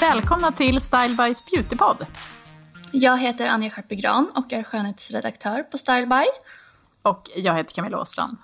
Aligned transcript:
Välkomna 0.00 0.52
till 0.52 0.80
Style 0.80 1.14
Bys 1.14 1.44
Beautypodd. 1.46 2.06
Jag 2.92 3.18
heter 3.18 3.48
Anja 3.48 3.70
Scharpegran 3.70 4.30
och 4.34 4.52
är 4.52 4.62
skönhetsredaktör 4.62 5.62
på 5.62 5.78
Style 5.78 6.06
By. 6.06 6.24
Och 7.02 7.30
jag 7.36 7.54
heter 7.54 7.74
Camilla 7.74 8.00
Åstrand. 8.00 8.36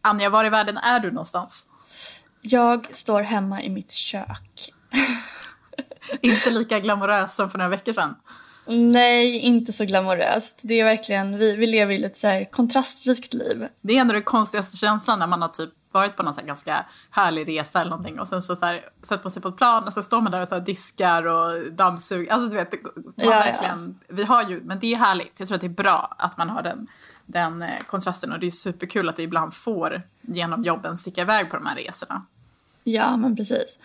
Anja, 0.00 0.30
var 0.30 0.44
i 0.44 0.48
världen 0.48 0.76
är 0.76 1.00
du 1.00 1.10
någonstans? 1.10 1.70
Jag 2.40 2.96
står 2.96 3.22
hemma 3.22 3.62
i 3.62 3.70
mitt 3.70 3.92
kök. 3.92 4.72
inte 6.20 6.50
lika 6.50 6.80
glamorös 6.80 7.36
som 7.36 7.50
för 7.50 7.58
några 7.58 7.70
veckor 7.70 7.92
sedan. 7.92 8.16
Nej, 8.66 9.38
inte 9.38 9.72
så 9.72 9.84
glamoröst. 9.84 10.60
Det 10.64 10.80
är 10.80 10.84
verkligen, 10.84 11.38
vi, 11.38 11.56
vi 11.56 11.66
lever 11.66 11.94
i 11.94 11.98
lite 11.98 12.18
så 12.18 12.26
här 12.26 12.44
kontrastrikt 12.44 13.34
liv. 13.34 13.68
Det 13.80 13.96
är 13.96 14.00
ändå 14.00 14.12
den 14.12 14.22
konstigaste 14.22 14.76
känslan 14.76 15.18
när 15.18 15.26
man 15.26 15.42
har 15.42 15.48
typ 15.48 15.70
varit 15.92 16.16
på 16.16 16.22
någon 16.22 16.34
så 16.34 16.42
ganska 16.42 16.86
härlig 17.10 17.48
resa 17.48 17.80
eller 17.80 17.90
någonting 17.90 18.20
och 18.20 18.28
sen 18.28 18.42
så, 18.42 18.56
så 18.56 18.66
här, 18.66 18.84
sätter 19.02 19.24
man 19.24 19.30
sig 19.30 19.42
på 19.42 19.48
ett 19.48 19.56
plan 19.56 19.84
och 19.84 19.92
så 19.92 20.02
står 20.02 20.20
man 20.20 20.32
där 20.32 20.40
och 20.40 20.48
så 20.48 20.58
diskar 20.58 21.26
och 21.26 21.72
dammsuger. 21.72 22.32
Alltså 22.32 22.48
du 22.48 22.56
vet, 22.56 22.72
man 22.72 23.02
ja, 23.14 23.30
verkligen, 23.30 23.98
ja. 24.08 24.14
vi 24.14 24.24
har 24.24 24.50
ju, 24.50 24.60
men 24.64 24.78
det 24.78 24.92
är 24.92 24.96
härligt. 24.96 25.32
Jag 25.40 25.48
tror 25.48 25.54
att 25.54 25.60
det 25.60 25.66
är 25.66 25.68
bra 25.68 26.14
att 26.18 26.36
man 26.36 26.50
har 26.50 26.62
den, 26.62 26.86
den 27.26 27.62
eh, 27.62 27.68
kontrasten 27.86 28.32
och 28.32 28.40
det 28.40 28.46
är 28.46 28.50
superkul 28.50 29.08
att 29.08 29.18
vi 29.18 29.22
ibland 29.22 29.54
får 29.54 30.02
genom 30.20 30.64
jobben 30.64 30.98
sticka 30.98 31.20
iväg 31.20 31.50
på 31.50 31.56
de 31.56 31.66
här 31.66 31.76
resorna. 31.76 32.26
Ja, 32.84 33.16
men 33.16 33.36
precis. 33.36 33.78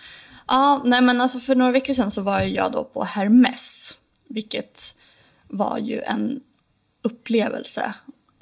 Ja, 0.48 0.82
nej 0.86 1.02
men 1.02 1.22
alltså 1.22 1.40
för 1.40 1.56
några 1.56 1.72
veckor 1.72 1.94
sedan 1.94 2.12
så 2.12 2.22
var 2.22 2.42
jag 2.42 2.72
då 2.72 2.84
på 2.84 3.04
Hermes, 3.04 3.98
vilket 4.28 4.96
var 5.48 5.78
ju 5.78 6.02
en 6.02 6.42
upplevelse. 7.02 7.94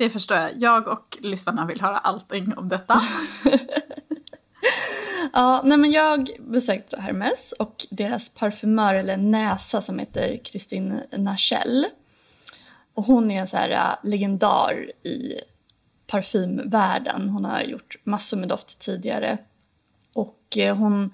Det 0.01 0.09
förstår 0.09 0.37
jag. 0.37 0.61
Jag 0.61 0.87
och 0.87 1.17
lyssnarna 1.21 1.65
vill 1.65 1.81
höra 1.81 1.97
allting 1.97 2.57
om 2.57 2.67
detta. 2.67 3.01
ja, 5.33 5.61
nej 5.65 5.77
men 5.77 5.91
jag 5.91 6.29
besökte 6.39 7.01
Hermes 7.01 7.51
och 7.51 7.85
deras 7.89 8.29
parfymör 8.29 8.95
eller 8.95 9.17
näsa 9.17 9.81
som 9.81 9.99
heter 9.99 10.39
Christine 10.43 11.03
Nachel. 11.17 11.85
Och 12.93 13.03
hon 13.03 13.31
är 13.31 13.41
en 13.41 13.47
så 13.47 13.57
här 13.57 13.69
äh, 13.69 14.09
legendar 14.09 14.91
i 15.03 15.35
parfymvärlden. 16.07 17.29
Hon 17.29 17.45
har 17.45 17.61
gjort 17.61 17.97
massor 18.03 18.37
med 18.37 18.49
doft 18.49 18.79
tidigare. 18.79 19.37
Och 20.15 20.57
äh, 20.57 20.75
hon 20.75 21.13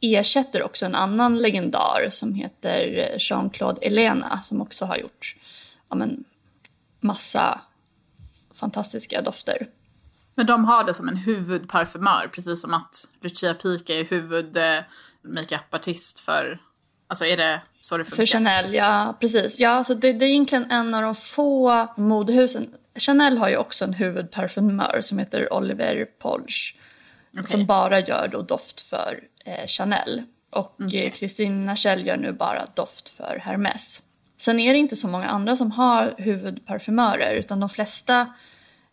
ersätter 0.00 0.62
också 0.62 0.86
en 0.86 0.94
annan 0.94 1.38
legendar 1.38 2.06
som 2.10 2.34
heter 2.34 2.98
äh, 2.98 3.16
Jean-Claude 3.18 3.82
Elena 3.82 4.42
som 4.42 4.60
också 4.60 4.84
har 4.84 4.96
gjort 4.96 5.36
ja, 5.88 5.96
men, 5.96 6.24
massa 7.00 7.60
fantastiska 8.56 9.22
dofter. 9.22 9.66
Men 10.36 10.46
de 10.46 10.64
har 10.64 10.84
det 10.84 10.94
som 10.94 11.08
en 11.08 11.16
huvudparfymör, 11.16 12.30
precis 12.32 12.60
som 12.60 12.74
att 12.74 13.08
Lucia 13.20 13.54
Pica 13.54 13.94
är 13.94 14.04
huvud 14.04 14.56
eh, 14.56 14.78
makeupartist 15.22 16.20
för 16.20 16.60
Alltså 17.08 17.24
är 17.24 17.36
det 17.36 17.60
så 17.80 17.96
det 17.96 18.04
funkar? 18.04 18.16
För 18.16 18.26
Chanel, 18.26 18.74
ja 18.74 19.16
precis. 19.20 19.60
Ja, 19.60 19.70
alltså 19.70 19.94
det, 19.94 20.12
det 20.12 20.24
är 20.24 20.28
egentligen 20.28 20.70
en 20.70 20.94
av 20.94 21.02
de 21.02 21.14
få 21.14 21.86
modehusen. 21.96 22.66
Chanel 22.98 23.38
har 23.38 23.48
ju 23.48 23.56
också 23.56 23.84
en 23.84 23.92
huvudparfymör 23.92 24.98
som 25.00 25.18
heter 25.18 25.52
Oliver 25.52 26.04
Polch. 26.18 26.76
Okay. 27.32 27.46
Som 27.46 27.66
bara 27.66 28.00
gör 28.00 28.28
då 28.32 28.42
doft 28.42 28.80
för 28.80 29.20
eh, 29.44 29.66
Chanel. 29.66 30.22
Och 30.50 30.80
okay. 30.80 31.00
eh, 31.00 31.12
Christine 31.12 31.64
Nachel 31.64 32.06
gör 32.06 32.16
nu 32.16 32.32
bara 32.32 32.66
doft 32.74 33.08
för 33.08 33.40
Hermes. 33.44 34.02
Sen 34.36 34.60
är 34.60 34.72
det 34.72 34.78
inte 34.78 34.96
så 34.96 35.08
många 35.08 35.28
andra 35.28 35.56
som 35.56 35.70
har 35.70 36.14
huvudparfymörer 36.18 37.34
utan 37.34 37.60
de 37.60 37.68
flesta 37.68 38.26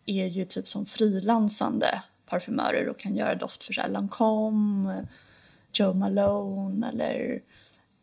är 0.06 0.26
ju 0.26 0.46
typ 0.46 0.68
som 0.68 0.86
frilansande 0.86 2.02
parfymörer 2.26 2.90
och 2.90 3.00
kan 3.00 3.16
göra 3.16 3.36
doft 3.36 3.64
för 3.64 3.88
Lancome, 3.88 5.08
Joe 5.74 5.94
Malone 5.94 6.90
eller 6.90 7.42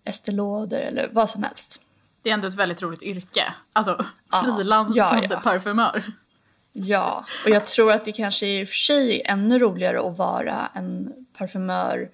Estée 0.05 0.33
Lauder 0.33 0.81
eller 0.81 1.11
vad 1.13 1.31
som 1.31 1.43
helst. 1.43 1.81
Det 2.23 2.31
är 2.31 2.35
ändå 2.35 2.49
ett 2.49 2.55
väldigt 2.55 2.83
roligt 2.83 3.03
yrke. 3.03 3.55
Alltså 3.73 4.05
frilansande 4.45 4.97
ja, 4.99 5.27
ja. 5.31 5.41
parfymör. 5.41 6.05
Ja, 6.73 7.25
och 7.45 7.51
jag 7.51 7.67
tror 7.67 7.93
att 7.93 8.05
det 8.05 8.13
kanske 8.13 8.47
är 8.47 8.61
i 8.61 8.65
och 8.65 8.69
för 8.69 8.75
sig 8.75 9.23
ännu 9.25 9.59
roligare 9.59 10.01
att 10.01 10.19
vara 10.19 10.71
en 10.75 11.13
parfymör 11.39 12.11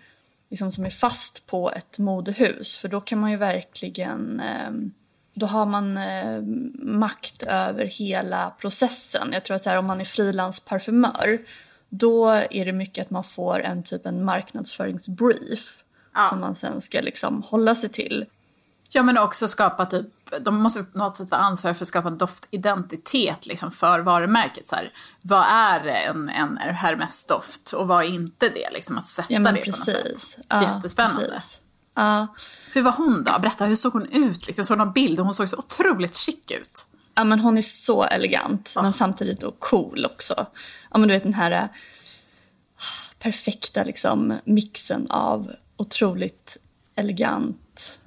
liksom 0.51 0.73
som 0.73 0.85
är 0.87 0.91
fast 0.91 1.47
på 1.47 1.73
ett 1.73 1.99
modehus 1.99 2.77
för 2.77 2.89
då 2.89 3.01
kan 3.01 3.21
man 3.21 3.31
ju 3.31 3.37
verkligen 3.37 4.41
eh, 4.41 4.71
då 5.37 5.47
har 5.47 5.67
man 5.67 5.99
eh, 5.99 6.43
makt 6.75 7.43
över 7.43 7.85
hela 7.85 8.51
processen. 8.51 9.29
Jag 9.33 9.45
tror 9.45 9.57
att 9.57 9.67
här, 9.67 9.79
om 9.79 9.87
man 9.87 10.01
är 10.01 10.05
frilansparfymör 10.05 11.39
då 11.89 12.29
är 12.29 12.65
det 12.65 12.73
mycket 12.73 13.05
att 13.05 13.11
man 13.11 13.25
får 13.25 13.61
en 13.61 13.83
typ 13.83 14.07
en 14.07 14.25
marknadsföringsbrief 14.25 15.85
ja. 16.15 16.27
som 16.29 16.41
man 16.41 16.55
sen 16.55 16.81
ska 16.81 17.01
liksom 17.01 17.43
hålla 17.43 17.75
sig 17.75 17.89
till. 17.89 18.27
Ja 18.89 19.03
men 19.03 19.19
också 19.19 19.49
skapa 19.49 19.87
typ, 19.87 20.07
de 20.41 20.63
måste 20.63 20.83
på 20.83 20.99
något 20.99 21.17
sätt 21.17 21.31
vara 21.31 21.41
ansvariga 21.41 21.75
för 21.75 21.85
att 21.85 21.89
skapa 21.89 22.09
en 22.09 22.19
doftidentitet 22.19 23.47
liksom 23.47 23.71
för 23.73 24.01
varumärket. 24.01 24.69
Så 24.69 24.77
här, 24.77 24.93
vad 25.23 25.45
är 25.49 25.87
en, 25.87 26.29
en 26.29 26.59
Hermes-doft 26.59 27.73
och 27.73 27.89
vad 27.89 28.05
är 28.05 28.09
inte 28.09 28.49
det? 28.49 28.71
Liksom 28.73 28.99
att 28.99 29.09
sätta 29.09 29.33
ja, 29.33 29.41
det 29.41 29.53
precis. 29.53 29.95
på 29.95 30.09
något 30.09 30.19
sätt. 30.19 30.45
Ja, 30.49 30.63
Jättespännande. 30.63 31.29
Precis. 31.29 31.61
Ja. 31.97 32.35
Hur 32.73 32.83
var 32.83 32.93
hon 32.93 33.25
då? 33.25 33.39
Berätta, 33.39 33.65
hur 33.65 33.75
såg 33.75 33.93
hon 33.93 34.07
ut? 34.07 34.47
Liksom, 34.47 34.65
såg 34.65 34.79
någon 34.79 34.93
bild? 34.93 35.19
Hon 35.21 35.35
såg 35.35 35.49
så 35.49 35.57
otroligt 35.57 36.17
chic 36.17 36.51
ut. 36.51 36.87
Ja, 37.15 37.25
men 37.25 37.41
hon 37.41 37.59
är 37.59 37.63
så 37.63 38.05
elegant, 38.05 38.73
ja. 38.77 38.83
men 38.83 38.93
samtidigt 38.93 39.41
då 39.41 39.51
cool 39.59 40.07
också. 40.07 40.47
Ja, 40.91 40.99
men 40.99 41.09
du 41.09 41.15
vet 41.15 41.23
den 41.23 41.35
här 41.35 41.51
äh, 41.51 41.65
perfekta 43.19 43.85
liksom, 43.85 44.39
mixen 44.45 45.11
av 45.11 45.51
otroligt 45.77 46.57
elegant, 46.95 48.01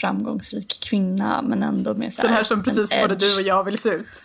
framgångsrik 0.00 0.80
kvinna, 0.80 1.42
men 1.42 1.62
ändå 1.62 1.94
med 1.94 2.14
så 2.14 2.26
här, 2.26 2.34
här 2.34 2.44
som 2.44 2.62
precis 2.62 2.90
både 3.02 3.16
du 3.16 3.36
och 3.36 3.42
jag 3.42 3.64
vill 3.64 3.78
se 3.78 3.88
ut. 3.88 4.22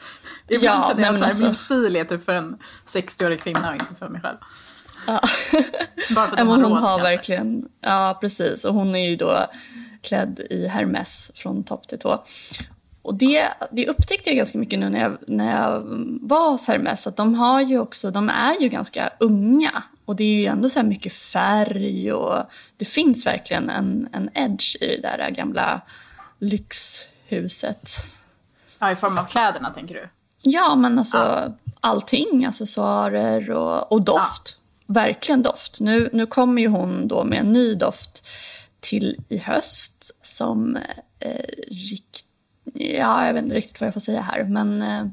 Ibland 0.48 0.84
ja, 0.84 0.88
känner 0.88 1.04
jag 1.04 1.16
att 1.16 1.24
alltså... 1.24 1.46
min 1.46 1.56
stil 1.56 1.96
är 1.96 2.04
typ 2.04 2.26
för 2.26 2.34
en 2.34 2.58
60-årig 2.86 3.40
kvinna 3.42 3.70
och 3.70 3.74
inte 3.74 3.96
för 4.00 4.10
mig 4.10 4.22
själv. 4.22 4.38
Ja. 5.08 5.22
Bara 6.16 6.28
för 6.28 6.38
att 6.38 6.48
har 6.48 6.60
råd, 6.60 6.72
har 6.72 6.98
kanske. 6.98 7.04
verkligen, 7.04 7.70
ja 7.82 8.18
precis. 8.22 8.66
Och 8.66 8.74
hon 8.74 8.96
är 8.96 9.10
ju 9.10 9.16
då 9.16 9.46
klädd 10.02 10.40
i 10.50 10.68
Hermes 10.68 11.32
från 11.36 11.64
topp 11.64 11.88
till 11.88 12.00
tå. 12.00 12.24
Och 13.02 13.16
det, 13.16 13.48
det 13.72 13.88
upptäckte 13.88 14.30
jag 14.30 14.38
ganska 14.38 14.58
mycket 14.58 14.80
nu 14.80 14.90
när 14.90 15.00
jag, 15.00 15.18
när 15.28 15.62
jag 15.62 15.84
var 16.22 16.52
hos 16.52 16.68
Hermes. 16.68 17.08
Att 17.08 17.18
de, 17.18 17.36
har 17.36 17.62
ju 17.62 17.80
också, 17.80 18.12
de 18.12 18.30
är 18.30 18.62
ju 18.62 18.70
ganska 18.70 19.10
unga. 19.20 19.84
Och 20.06 20.16
det 20.16 20.24
är 20.24 20.36
ju 20.36 20.46
ändå 20.46 20.70
så 20.70 20.84
mycket 20.84 21.14
färg 21.14 22.14
och 22.14 22.44
det 22.78 22.86
finns 22.86 23.26
verkligen 23.26 23.70
en, 23.70 24.10
en 24.12 24.30
edge 24.34 24.76
i 24.82 24.88
det 25.02 25.18
där 25.18 25.30
gamla 25.30 25.82
lyxhuset. 26.40 27.90
Ja, 28.80 28.92
i 28.92 28.96
form 28.96 29.18
av 29.18 29.26
kläderna 29.26 29.70
tänker 29.70 29.96
du? 29.96 30.08
Ja, 30.42 30.76
men 30.76 31.00
alltså 31.00 31.18
ja. 31.18 31.72
allting. 31.80 32.46
Accessoarer 32.46 33.52
och, 33.52 33.92
och 33.92 34.06
doft. 34.06 34.56
Ja. 34.56 34.61
Verkligen 34.94 35.42
doft. 35.42 35.82
Nu, 35.82 36.10
nu 36.14 36.26
kommer 36.26 36.62
ju 36.62 36.68
hon 36.68 37.08
då 37.08 37.24
med 37.24 37.40
en 37.40 37.54
ny 37.54 37.76
doft 37.76 38.28
till 38.80 39.18
i 39.30 39.38
höst 39.38 40.12
som 40.22 40.78
eh, 41.20 41.46
rikt, 41.68 42.26
ja, 42.74 43.26
jag 43.28 43.34
vet 43.34 43.44
inte 43.44 43.56
riktigt 43.56 43.82
vad 43.82 43.88
jag 43.88 43.94
får 43.94 44.02
säga 44.02 44.22
här, 44.22 44.44
men 44.44 44.82
eh, 44.82 45.06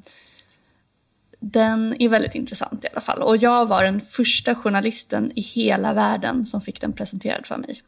den 1.40 2.02
är 2.02 2.08
väldigt 2.08 2.34
intressant 2.34 2.84
i 2.84 2.88
alla 2.92 3.00
fall. 3.00 3.22
Och 3.22 3.36
jag 3.36 3.66
var 3.66 3.84
den 3.84 4.00
första 4.00 4.54
journalisten 4.54 5.32
i 5.34 5.40
hela 5.40 5.92
världen 5.92 6.46
som 6.46 6.60
fick 6.60 6.80
den 6.80 6.92
presenterad 6.92 7.46
för 7.46 7.56
mig. 7.56 7.82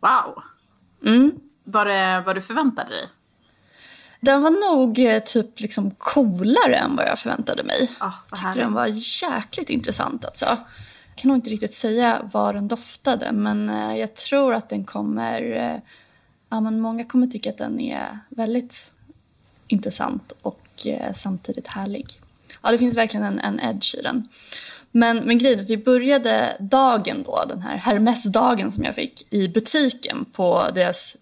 Wow! 0.00 0.42
Mm. 1.06 1.32
Var 1.64 1.84
det 1.84 2.22
vad 2.26 2.36
du 2.36 2.40
förväntade 2.40 2.90
dig? 2.90 3.08
Den 4.20 4.42
var 4.42 4.70
nog 4.72 4.98
eh, 4.98 5.18
typ 5.18 5.60
liksom 5.60 5.90
coolare 5.90 6.76
än 6.76 6.96
vad 6.96 7.06
jag 7.06 7.18
förväntade 7.18 7.62
mig. 7.62 7.90
Oh, 8.00 8.14
jag 8.30 8.38
tyckte 8.38 8.58
den 8.58 8.72
var 8.72 8.86
jäkligt 9.22 9.70
intressant 9.70 10.24
alltså. 10.24 10.58
Kan 11.16 11.28
nog 11.28 11.36
inte 11.36 11.50
riktigt 11.50 11.74
säga 11.74 12.30
vad 12.32 12.54
den 12.54 12.68
doftade 12.68 13.32
men 13.32 13.68
eh, 13.68 13.96
jag 13.96 14.14
tror 14.14 14.54
att 14.54 14.68
den 14.68 14.84
kommer... 14.84 15.42
Eh, 15.42 15.80
ja, 16.50 16.60
men 16.60 16.80
många 16.80 17.04
kommer 17.04 17.26
tycka 17.26 17.50
att 17.50 17.58
den 17.58 17.80
är 17.80 18.18
väldigt 18.28 18.92
intressant 19.66 20.32
och 20.42 20.86
samtidigt 21.14 21.66
härlig. 21.66 22.06
Ja, 22.62 22.70
det 22.70 22.78
finns 22.78 22.96
verkligen 22.96 23.26
en, 23.26 23.38
en 23.38 23.60
edge 23.60 23.94
i 23.94 24.02
den. 24.02 24.28
Men, 24.90 25.16
men 25.18 25.38
grejen 25.38 25.60
att 25.60 25.70
vi 25.70 25.76
började 25.76 26.56
dagen 26.60 27.22
då, 27.22 27.44
den 27.48 27.60
här 27.60 27.76
Hermes-dagen 27.76 28.72
som 28.72 28.84
jag 28.84 28.94
fick, 28.94 29.32
i 29.32 29.48
butiken 29.48 30.24
på 30.24 30.70
deras 30.74 31.16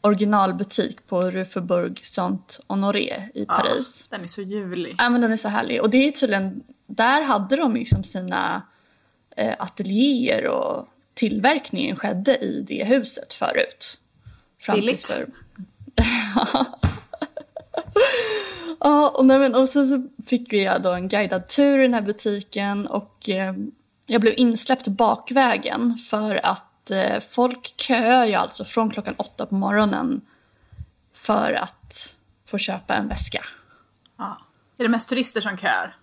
originalbutik 0.00 1.06
på 1.06 1.20
Rue 1.20 1.44
Faubourg 1.44 2.00
Saint-Honoré 2.02 3.22
i 3.34 3.44
Paris. 3.44 4.08
Ja, 4.10 4.16
den 4.16 4.24
är 4.24 4.28
så 4.28 4.42
ljuvlig. 4.42 4.94
Ja, 4.98 5.08
men 5.08 5.20
den 5.20 5.32
är 5.32 5.36
så 5.36 5.48
härlig. 5.48 5.82
Och 5.82 5.90
det 5.90 6.06
är 6.06 6.10
tydligen, 6.10 6.62
där 6.86 7.22
hade 7.22 7.56
de 7.56 7.74
liksom 7.74 8.04
sina 8.04 8.54
eh, 8.56 8.62
ateljéer 9.58 10.46
och 10.46 10.88
tillverkningen 11.14 11.96
skedde 11.96 12.36
i 12.36 12.64
det 12.68 12.84
huset 12.84 13.34
förut. 13.34 13.98
Billigt. 14.74 15.06
För... 15.06 15.26
ja, 18.80 19.08
och, 19.08 19.26
nej, 19.26 19.38
men, 19.38 19.54
och 19.54 19.68
så, 19.68 19.86
så 19.86 20.08
fick 20.26 20.52
vi 20.52 20.70
då 20.82 20.92
en 20.92 21.08
guidad 21.08 21.48
tur 21.48 21.78
i 21.78 21.82
den 21.82 21.94
här 21.94 22.02
butiken 22.02 22.86
och 22.86 23.28
eh, 23.28 23.54
jag 24.06 24.20
blev 24.20 24.34
insläppt 24.36 24.88
bakvägen 24.88 25.96
för 25.96 26.46
att 26.46 26.90
eh, 26.90 27.20
folk 27.20 27.80
köar 27.80 28.24
ju 28.24 28.34
alltså 28.34 28.64
från 28.64 28.90
klockan 28.90 29.14
åtta 29.16 29.46
på 29.46 29.54
morgonen 29.54 30.20
för 31.14 31.52
att 31.52 32.16
få 32.48 32.58
köpa 32.58 32.94
en 32.94 33.08
väska. 33.08 33.44
Ja. 34.18 34.38
Är 34.78 34.82
det 34.82 34.88
mest 34.88 35.08
turister 35.08 35.40
som 35.40 35.56
köar? 35.56 35.96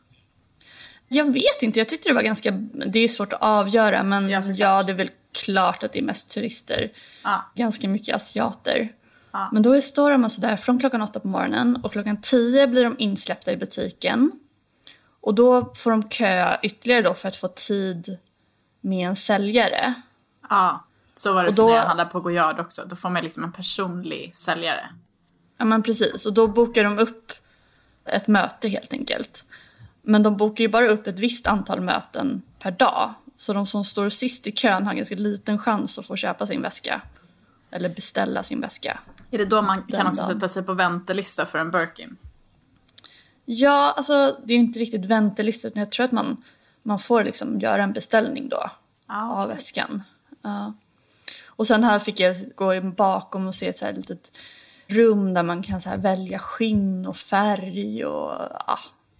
Jag 1.07 1.33
vet 1.33 1.61
inte, 1.61 1.79
jag 1.79 1.89
tyckte 1.89 2.09
det 2.09 2.15
var 2.15 2.21
ganska... 2.21 2.51
Det 2.85 2.99
är 2.99 3.07
svårt 3.07 3.33
att 3.33 3.41
avgöra 3.41 4.03
men 4.03 4.29
ja, 4.29 4.41
ja 4.41 4.83
det 4.83 4.91
är 4.91 4.97
väl 4.97 5.09
klart 5.31 5.83
att 5.83 5.93
det 5.93 5.99
är 5.99 6.03
mest 6.03 6.29
turister. 6.29 6.91
Ja. 7.23 7.51
Ganska 7.55 7.87
mycket 7.87 8.15
asiater. 8.15 8.91
Ja. 9.31 9.49
Men 9.51 9.63
då 9.63 9.81
står 9.81 10.11
de 10.11 10.23
alltså 10.23 10.41
där 10.41 10.55
från 10.55 10.79
klockan 10.79 11.01
åtta 11.01 11.19
på 11.19 11.27
morgonen 11.27 11.79
och 11.83 11.91
klockan 11.91 12.21
tio 12.21 12.67
blir 12.67 12.83
de 12.83 12.95
insläppta 12.99 13.51
i 13.51 13.57
butiken. 13.57 14.31
Och 15.21 15.35
då 15.35 15.73
får 15.75 15.91
de 15.91 16.09
köa 16.09 16.59
ytterligare 16.63 17.01
då 17.01 17.13
för 17.13 17.27
att 17.27 17.35
få 17.35 17.47
tid 17.47 18.17
med 18.81 19.07
en 19.07 19.15
säljare. 19.15 19.93
Ja, 20.49 20.85
så 21.15 21.33
var 21.33 21.43
det 21.43 21.49
och 21.49 21.55
då, 21.55 21.67
när 21.67 21.75
jag 21.75 21.83
handlade 21.83 22.09
på 22.09 22.19
Goyard 22.19 22.59
också. 22.59 22.85
Då 22.85 22.95
får 22.95 23.09
man 23.09 23.23
liksom 23.23 23.43
en 23.43 23.51
personlig 23.51 24.35
säljare. 24.35 24.89
Ja 25.57 25.65
men 25.65 25.83
precis, 25.83 26.25
och 26.25 26.33
då 26.33 26.47
bokar 26.47 26.83
de 26.83 26.99
upp 26.99 27.31
ett 28.05 28.27
möte 28.27 28.67
helt 28.69 28.93
enkelt. 28.93 29.45
Men 30.05 30.23
de 30.23 30.37
bokar 30.37 30.63
ju 30.63 30.67
bara 30.67 30.87
upp 30.87 31.07
ett 31.07 31.19
visst 31.19 31.47
antal 31.47 31.81
möten 31.81 32.41
per 32.59 32.71
dag. 32.71 33.13
Så 33.37 33.53
de 33.53 33.67
som 33.67 33.85
står 33.85 34.09
sist 34.09 34.47
i 34.47 34.51
kön 34.51 34.85
har 34.85 34.93
ganska 34.93 35.15
liten 35.15 35.57
chans 35.59 35.99
att 35.99 36.05
få 36.05 36.15
köpa 36.15 36.45
sin 36.45 36.61
väska. 36.61 37.01
Eller 37.71 37.89
beställa 37.89 38.43
sin 38.43 38.61
väska. 38.61 38.99
Är 39.31 39.37
det 39.37 39.45
då 39.45 39.61
man 39.61 39.83
kan 39.83 40.07
också 40.07 40.25
sätta 40.25 40.49
sig 40.49 40.63
på 40.63 40.73
väntelista 40.73 41.45
för 41.45 41.59
en 41.59 41.71
Birkin? 41.71 42.17
Ja, 43.45 43.93
alltså 43.97 44.37
det 44.43 44.53
är 44.53 44.57
inte 44.57 44.79
riktigt 44.79 45.05
väntelista 45.05 45.67
utan 45.67 45.79
jag 45.79 45.91
tror 45.91 46.03
att 46.03 46.11
man, 46.11 46.43
man 46.83 46.99
får 46.99 47.23
liksom 47.23 47.59
göra 47.59 47.83
en 47.83 47.93
beställning 47.93 48.49
då. 48.49 48.69
Ah, 49.07 49.31
okay. 49.31 49.43
Av 49.43 49.49
väskan. 49.49 50.03
Ja. 50.41 50.73
Och 51.47 51.67
sen 51.67 51.83
här 51.83 51.99
fick 51.99 52.19
jag 52.19 52.35
gå 52.55 52.81
bakom 52.81 53.47
och 53.47 53.55
se 53.55 53.67
ett 53.67 53.77
så 53.77 53.85
här 53.85 53.93
litet 53.93 54.37
rum 54.87 55.33
där 55.33 55.43
man 55.43 55.63
kan 55.63 55.81
så 55.81 55.97
välja 55.97 56.39
skinn 56.39 57.05
och 57.05 57.17
färg 57.17 58.05
och 58.05 58.31
ja, 58.67 58.79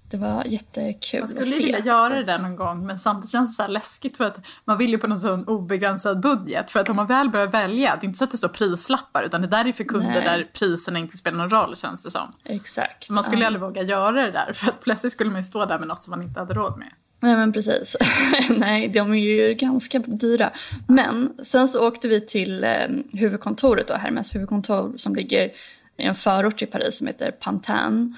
det 0.09 0.17
var 0.17 0.43
jättekul 0.43 1.19
Man 1.19 1.27
skulle 1.27 1.55
vilja 1.65 1.79
göra 1.79 2.15
det 2.15 2.21
där 2.21 2.39
någon 2.39 2.55
gång 2.55 2.85
men 2.85 2.99
samtidigt 2.99 3.31
känns 3.31 3.57
det 3.57 3.63
så 3.63 3.71
läskigt 3.71 4.17
för 4.17 4.25
att 4.25 4.37
man 4.65 4.77
vill 4.77 4.89
ju 4.89 4.97
på 4.97 5.07
någon 5.07 5.19
sån 5.19 5.47
obegränsad 5.47 6.19
budget 6.19 6.71
för 6.71 6.79
att 6.79 6.89
om 6.89 6.95
man 6.95 7.07
väl 7.07 7.29
börjar 7.29 7.47
välja, 7.47 7.95
det 7.95 8.05
är 8.05 8.07
inte 8.07 8.17
så 8.17 8.23
att 8.23 8.31
det 8.31 8.37
står 8.37 8.49
prislappar 8.49 9.23
utan 9.23 9.41
det 9.41 9.47
där 9.47 9.67
är 9.67 9.71
för 9.71 9.83
kunder 9.83 10.09
Nej. 10.09 10.23
där 10.23 10.49
priserna 10.53 10.99
inte 10.99 11.17
spelar 11.17 11.37
någon 11.37 11.49
roll 11.49 11.75
känns 11.75 12.03
det 12.03 12.11
som. 12.11 12.33
Exakt. 12.45 13.07
Så 13.07 13.13
man 13.13 13.23
skulle 13.23 13.41
ju 13.41 13.45
aldrig 13.45 13.61
våga 13.61 13.81
göra 13.81 14.21
det 14.25 14.31
där 14.31 14.53
för 14.53 14.67
att 14.67 14.81
plötsligt 14.81 15.13
skulle 15.13 15.31
man 15.31 15.39
ju 15.39 15.43
stå 15.43 15.65
där 15.65 15.79
med 15.79 15.87
något 15.87 16.03
som 16.03 16.11
man 16.11 16.21
inte 16.21 16.39
hade 16.39 16.53
råd 16.53 16.77
med. 16.77 16.89
Nej 17.19 17.35
men 17.35 17.53
precis. 17.53 17.97
Nej, 18.49 18.87
de 18.87 19.11
är 19.11 19.15
ju 19.15 19.53
ganska 19.53 19.99
dyra. 19.99 20.51
Men 20.87 21.33
sen 21.43 21.67
så 21.67 21.87
åkte 21.87 22.07
vi 22.07 22.21
till 22.21 22.63
eh, 22.63 22.71
huvudkontoret 23.13 23.87
då, 23.87 23.93
Hermes 23.93 24.35
huvudkontor 24.35 24.93
som 24.97 25.15
ligger 25.15 25.51
i 25.97 26.03
en 26.03 26.15
förort 26.15 26.61
i 26.61 26.65
Paris 26.65 26.97
som 26.97 27.07
heter 27.07 27.31
Pantin. 27.31 28.15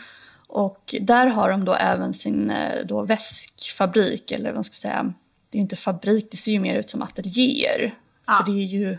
Och 0.48 0.96
där 1.02 1.28
har 1.28 1.50
de 1.50 1.66
då 1.66 1.74
även 1.74 2.14
sin 2.14 2.50
eh, 2.50 2.86
då 2.86 3.02
väskfabrik, 3.02 4.32
eller 4.32 4.54
vad 4.54 4.66
ska 4.66 4.74
jag 4.74 4.78
säga, 4.78 5.14
det 5.50 5.58
är 5.58 5.62
inte 5.62 5.76
fabrik, 5.76 6.28
det 6.32 6.38
ser 6.38 6.52
ju 6.52 6.60
mer 6.60 6.76
ut 6.76 6.90
som 6.90 7.02
ateljéer. 7.02 7.96
Ja. 8.26 8.34
För 8.38 8.52
det 8.52 8.60
är 8.60 8.66
ju, 8.66 8.98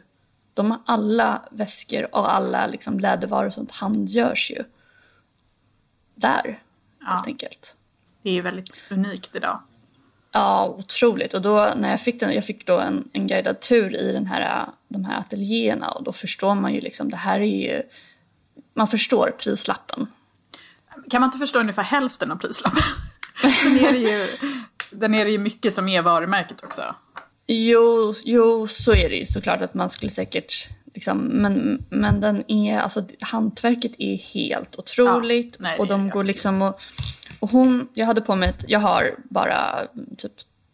de 0.55 0.71
har 0.71 0.81
alla 0.85 1.43
väskor 1.50 2.15
och 2.15 2.35
alla 2.35 2.67
liksom 2.67 3.00
lädervaror 3.00 3.47
och 3.47 3.55
sånt 3.55 3.71
handgörs 3.71 4.50
ju 4.50 4.65
där, 6.15 6.62
ja. 7.00 7.06
helt 7.06 7.27
enkelt. 7.27 7.77
Det 8.23 8.31
är 8.31 8.35
ju 8.35 8.43
väldigt 8.43 8.77
unikt 8.91 9.37
idag. 9.37 9.62
Ja, 10.33 10.75
otroligt. 10.79 11.35
Och 11.35 11.43
då 11.43 11.73
när 11.77 11.91
jag 11.91 12.00
fick 12.00 12.21
den, 12.21 12.33
jag 12.33 12.45
fick 12.45 12.67
då 12.67 12.79
en, 12.79 13.09
en 13.12 13.27
guidad 13.27 13.61
tur 13.61 13.97
i 13.97 14.12
den 14.12 14.27
här, 14.27 14.67
de 14.89 15.05
här 15.05 15.19
ateljéerna 15.19 15.91
och 15.91 16.05
då 16.05 16.12
förstår 16.12 16.55
man 16.55 16.75
ju 16.75 16.81
liksom, 16.81 17.11
det 17.11 17.17
här 17.17 17.41
är 17.41 17.73
ju, 17.73 17.83
man 18.75 18.87
förstår 18.87 19.35
prislappen. 19.39 20.06
Kan 21.10 21.20
man 21.20 21.28
inte 21.28 21.38
förstå 21.38 21.60
ungefär 21.60 21.82
hälften 21.82 22.31
av 22.31 22.37
prislappen? 22.37 22.82
den, 23.64 23.78
är 23.78 23.93
det 23.93 23.99
ju, 23.99 24.26
den 24.90 25.14
är 25.14 25.25
det 25.25 25.31
ju 25.31 25.38
mycket 25.38 25.75
som 25.75 25.88
är 25.88 26.02
varumärket 26.02 26.64
också. 26.64 26.94
Jo, 27.46 28.14
jo, 28.25 28.66
så 28.66 28.93
är 28.93 29.08
det 29.08 29.16
ju 29.16 29.26
såklart 29.26 29.62
att 29.62 29.75
man 29.75 29.90
skulle 29.90 30.10
säkert 30.10 30.69
Liksom, 30.94 31.19
men, 31.19 31.84
men 31.90 32.20
den 32.20 32.50
är, 32.50 32.78
alltså, 32.78 33.02
hantverket 33.20 33.93
är 33.99 34.34
helt 34.34 34.78
otroligt. 34.78 35.56
Ja, 35.58 35.62
nej, 35.62 35.78
och 35.78 35.87
de 35.87 36.10
går 36.10 36.25
liksom 36.25 36.62
och, 36.62 36.81
och 37.40 37.50
hon, 37.50 37.88
jag 37.94 38.06
hade 38.06 38.20
på 38.20 38.37
mig 38.37 38.49
ett, 38.49 38.64
jag 38.69 38.81
har 38.81 39.14
bara 39.31 39.87
typ 40.16 40.32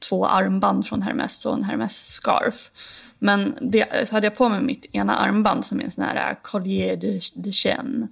två 0.08 0.26
armband 0.26 0.86
från 0.86 1.02
Hermes 1.02 1.46
och 1.46 1.54
en 1.54 1.64
Hermes-scarf. 1.64 2.70
Men 3.18 3.54
det, 3.60 4.08
så 4.08 4.16
hade 4.16 4.26
jag 4.26 4.36
på 4.36 4.48
mig 4.48 4.60
mitt 4.60 4.86
ena 4.92 5.16
armband 5.16 5.64
som 5.64 5.80
är 5.80 5.84
en 5.84 5.90
sån 5.90 6.04
här 6.04 6.38
collier 6.42 6.96
de, 6.96 7.20
de 7.34 7.52
chaîne. 7.52 8.08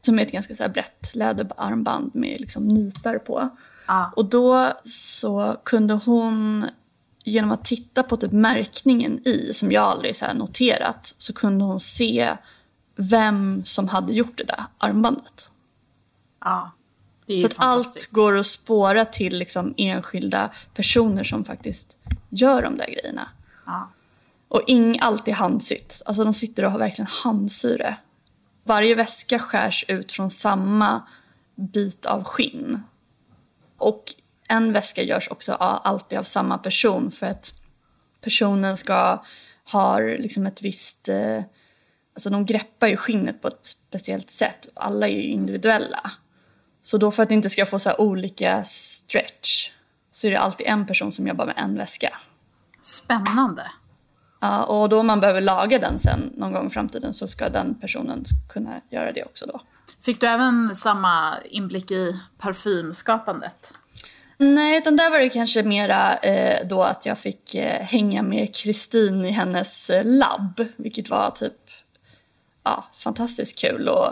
Som 0.00 0.18
är 0.18 0.22
ett 0.22 0.32
ganska 0.32 0.54
så 0.54 0.68
brett 0.68 1.14
läderarmband 1.14 2.10
med 2.14 2.40
liksom 2.40 2.68
nitar 2.68 3.18
på. 3.18 3.48
Ah. 3.86 4.06
Och 4.16 4.24
då 4.24 4.72
så 4.84 5.56
kunde 5.64 5.94
hon 5.94 6.66
genom 7.24 7.50
att 7.50 7.64
titta 7.64 8.02
på 8.02 8.16
typ 8.16 8.32
märkningen 8.32 9.28
i, 9.28 9.52
som 9.52 9.72
jag 9.72 9.84
aldrig 9.84 10.16
så 10.16 10.32
noterat, 10.34 11.14
så 11.18 11.32
kunde 11.32 11.64
hon 11.64 11.80
se 11.80 12.36
vem 12.96 13.64
som 13.64 13.88
hade 13.88 14.12
gjort 14.12 14.38
det 14.38 14.44
där 14.44 14.64
armbandet. 14.78 15.50
Ja, 16.44 16.70
det 17.26 17.34
är 17.34 17.40
Så 17.40 17.46
att 17.46 17.54
allt 17.56 18.12
går 18.12 18.36
att 18.36 18.46
spåra 18.46 19.04
till 19.04 19.38
liksom 19.38 19.74
enskilda 19.76 20.50
personer 20.74 21.24
som 21.24 21.44
faktiskt 21.44 21.98
gör 22.28 22.62
de 22.62 22.76
där 22.76 22.86
grejerna. 22.86 23.28
Ja. 23.66 23.90
Och 24.48 24.62
ing, 24.66 24.98
allt 25.00 25.28
är 25.28 25.32
handsytt. 25.32 26.02
Alltså 26.04 26.24
de 26.24 26.34
sitter 26.34 26.64
och 26.64 26.70
har 26.70 26.78
verkligen 26.78 27.08
handsyre. 27.24 27.96
Varje 28.70 28.94
väska 28.94 29.38
skärs 29.38 29.84
ut 29.88 30.12
från 30.12 30.30
samma 30.30 31.02
bit 31.54 32.06
av 32.06 32.24
skinn. 32.24 32.82
Och 33.76 34.14
en 34.48 34.72
väska 34.72 35.02
görs 35.02 35.28
också 35.30 35.52
alltid 35.54 36.18
av 36.18 36.22
samma 36.22 36.58
person 36.58 37.10
för 37.10 37.26
att 37.26 37.54
personen 38.20 38.76
ska 38.76 39.24
ha 39.72 39.98
liksom 39.98 40.46
ett 40.46 40.62
visst... 40.62 41.08
Eh, 41.08 41.42
alltså 42.14 42.30
de 42.30 42.46
greppar 42.46 42.86
ju 42.86 42.96
skinnet 42.96 43.42
på 43.42 43.48
ett 43.48 43.60
speciellt 43.62 44.30
sätt. 44.30 44.68
Alla 44.74 45.08
är 45.08 45.12
ju 45.12 45.22
individuella. 45.22 46.10
Så 46.82 46.98
då 46.98 47.10
för 47.10 47.22
att 47.22 47.28
det 47.28 47.34
inte 47.34 47.50
ska 47.50 47.66
få 47.66 47.78
så 47.78 47.94
olika 47.94 48.64
stretch 48.64 49.70
så 50.10 50.26
är 50.26 50.30
det 50.30 50.38
alltid 50.38 50.66
en 50.66 50.86
person 50.86 51.12
som 51.12 51.26
jobbar 51.26 51.46
med 51.46 51.54
en 51.58 51.76
väska. 51.76 52.18
Spännande. 52.82 53.70
Ja, 54.40 54.64
och 54.64 54.88
då 54.88 55.00
om 55.00 55.06
man 55.06 55.20
behöver 55.20 55.40
laga 55.40 55.78
den 55.78 55.98
sen 55.98 56.32
någon 56.36 56.52
gång 56.52 56.66
i 56.66 56.70
framtiden 56.70 57.12
så 57.12 57.28
ska 57.28 57.48
den 57.48 57.74
personen 57.74 58.24
kunna 58.48 58.80
göra 58.90 59.12
det 59.12 59.24
också 59.24 59.46
då. 59.46 59.60
Fick 60.02 60.20
du 60.20 60.26
även 60.26 60.74
samma 60.74 61.34
inblick 61.44 61.90
i 61.90 62.16
parfymskapandet? 62.38 63.74
Nej, 64.36 64.78
utan 64.78 64.96
där 64.96 65.10
var 65.10 65.18
det 65.18 65.28
kanske 65.28 65.62
mera 65.62 66.16
eh, 66.16 66.66
då 66.68 66.82
att 66.82 67.06
jag 67.06 67.18
fick 67.18 67.54
eh, 67.54 67.82
hänga 67.82 68.22
med 68.22 68.54
Kristin 68.54 69.24
i 69.24 69.30
hennes 69.30 69.90
eh, 69.90 70.04
labb, 70.04 70.64
vilket 70.76 71.10
var 71.10 71.30
typ 71.30 71.56
ja, 72.62 72.84
fantastiskt 72.92 73.58
kul 73.58 73.88
och 73.88 74.06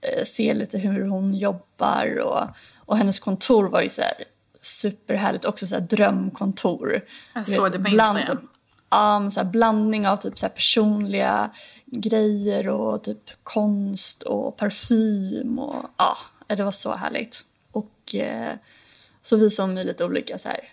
eh, 0.00 0.24
se 0.24 0.54
lite 0.54 0.78
hur 0.78 1.06
hon 1.06 1.34
jobbar 1.34 2.20
och, 2.20 2.46
Och 2.78 2.96
hennes 2.96 3.18
kontor 3.18 3.68
var 3.68 3.82
ju 3.82 3.88
så 3.88 4.02
här 4.02 4.14
superhärligt, 4.60 5.44
också 5.44 5.66
så 5.66 5.74
här 5.74 5.82
drömkontor. 5.82 7.00
Jag 7.34 7.46
såg 7.46 7.72
det 7.72 7.78
på 7.78 7.88
Instagram. 7.88 8.48
Ja, 8.92 9.30
så 9.30 9.44
blandning 9.44 10.08
av 10.08 10.16
typ 10.16 10.38
så 10.38 10.48
personliga 10.48 11.50
grejer 11.86 12.68
och 12.68 13.04
typ 13.04 13.30
konst 13.42 14.22
och 14.22 14.56
parfym 14.56 15.58
och 15.58 15.84
ja, 15.96 16.16
det 16.46 16.62
var 16.62 16.70
så 16.70 16.94
härligt. 16.94 17.44
Och 17.70 18.14
eh, 18.14 18.52
så 19.22 19.36
visade 19.36 19.68
hon 19.68 19.74
mig 19.74 19.84
lite 19.84 20.04
olika 20.04 20.38
så 20.38 20.48
här 20.48 20.72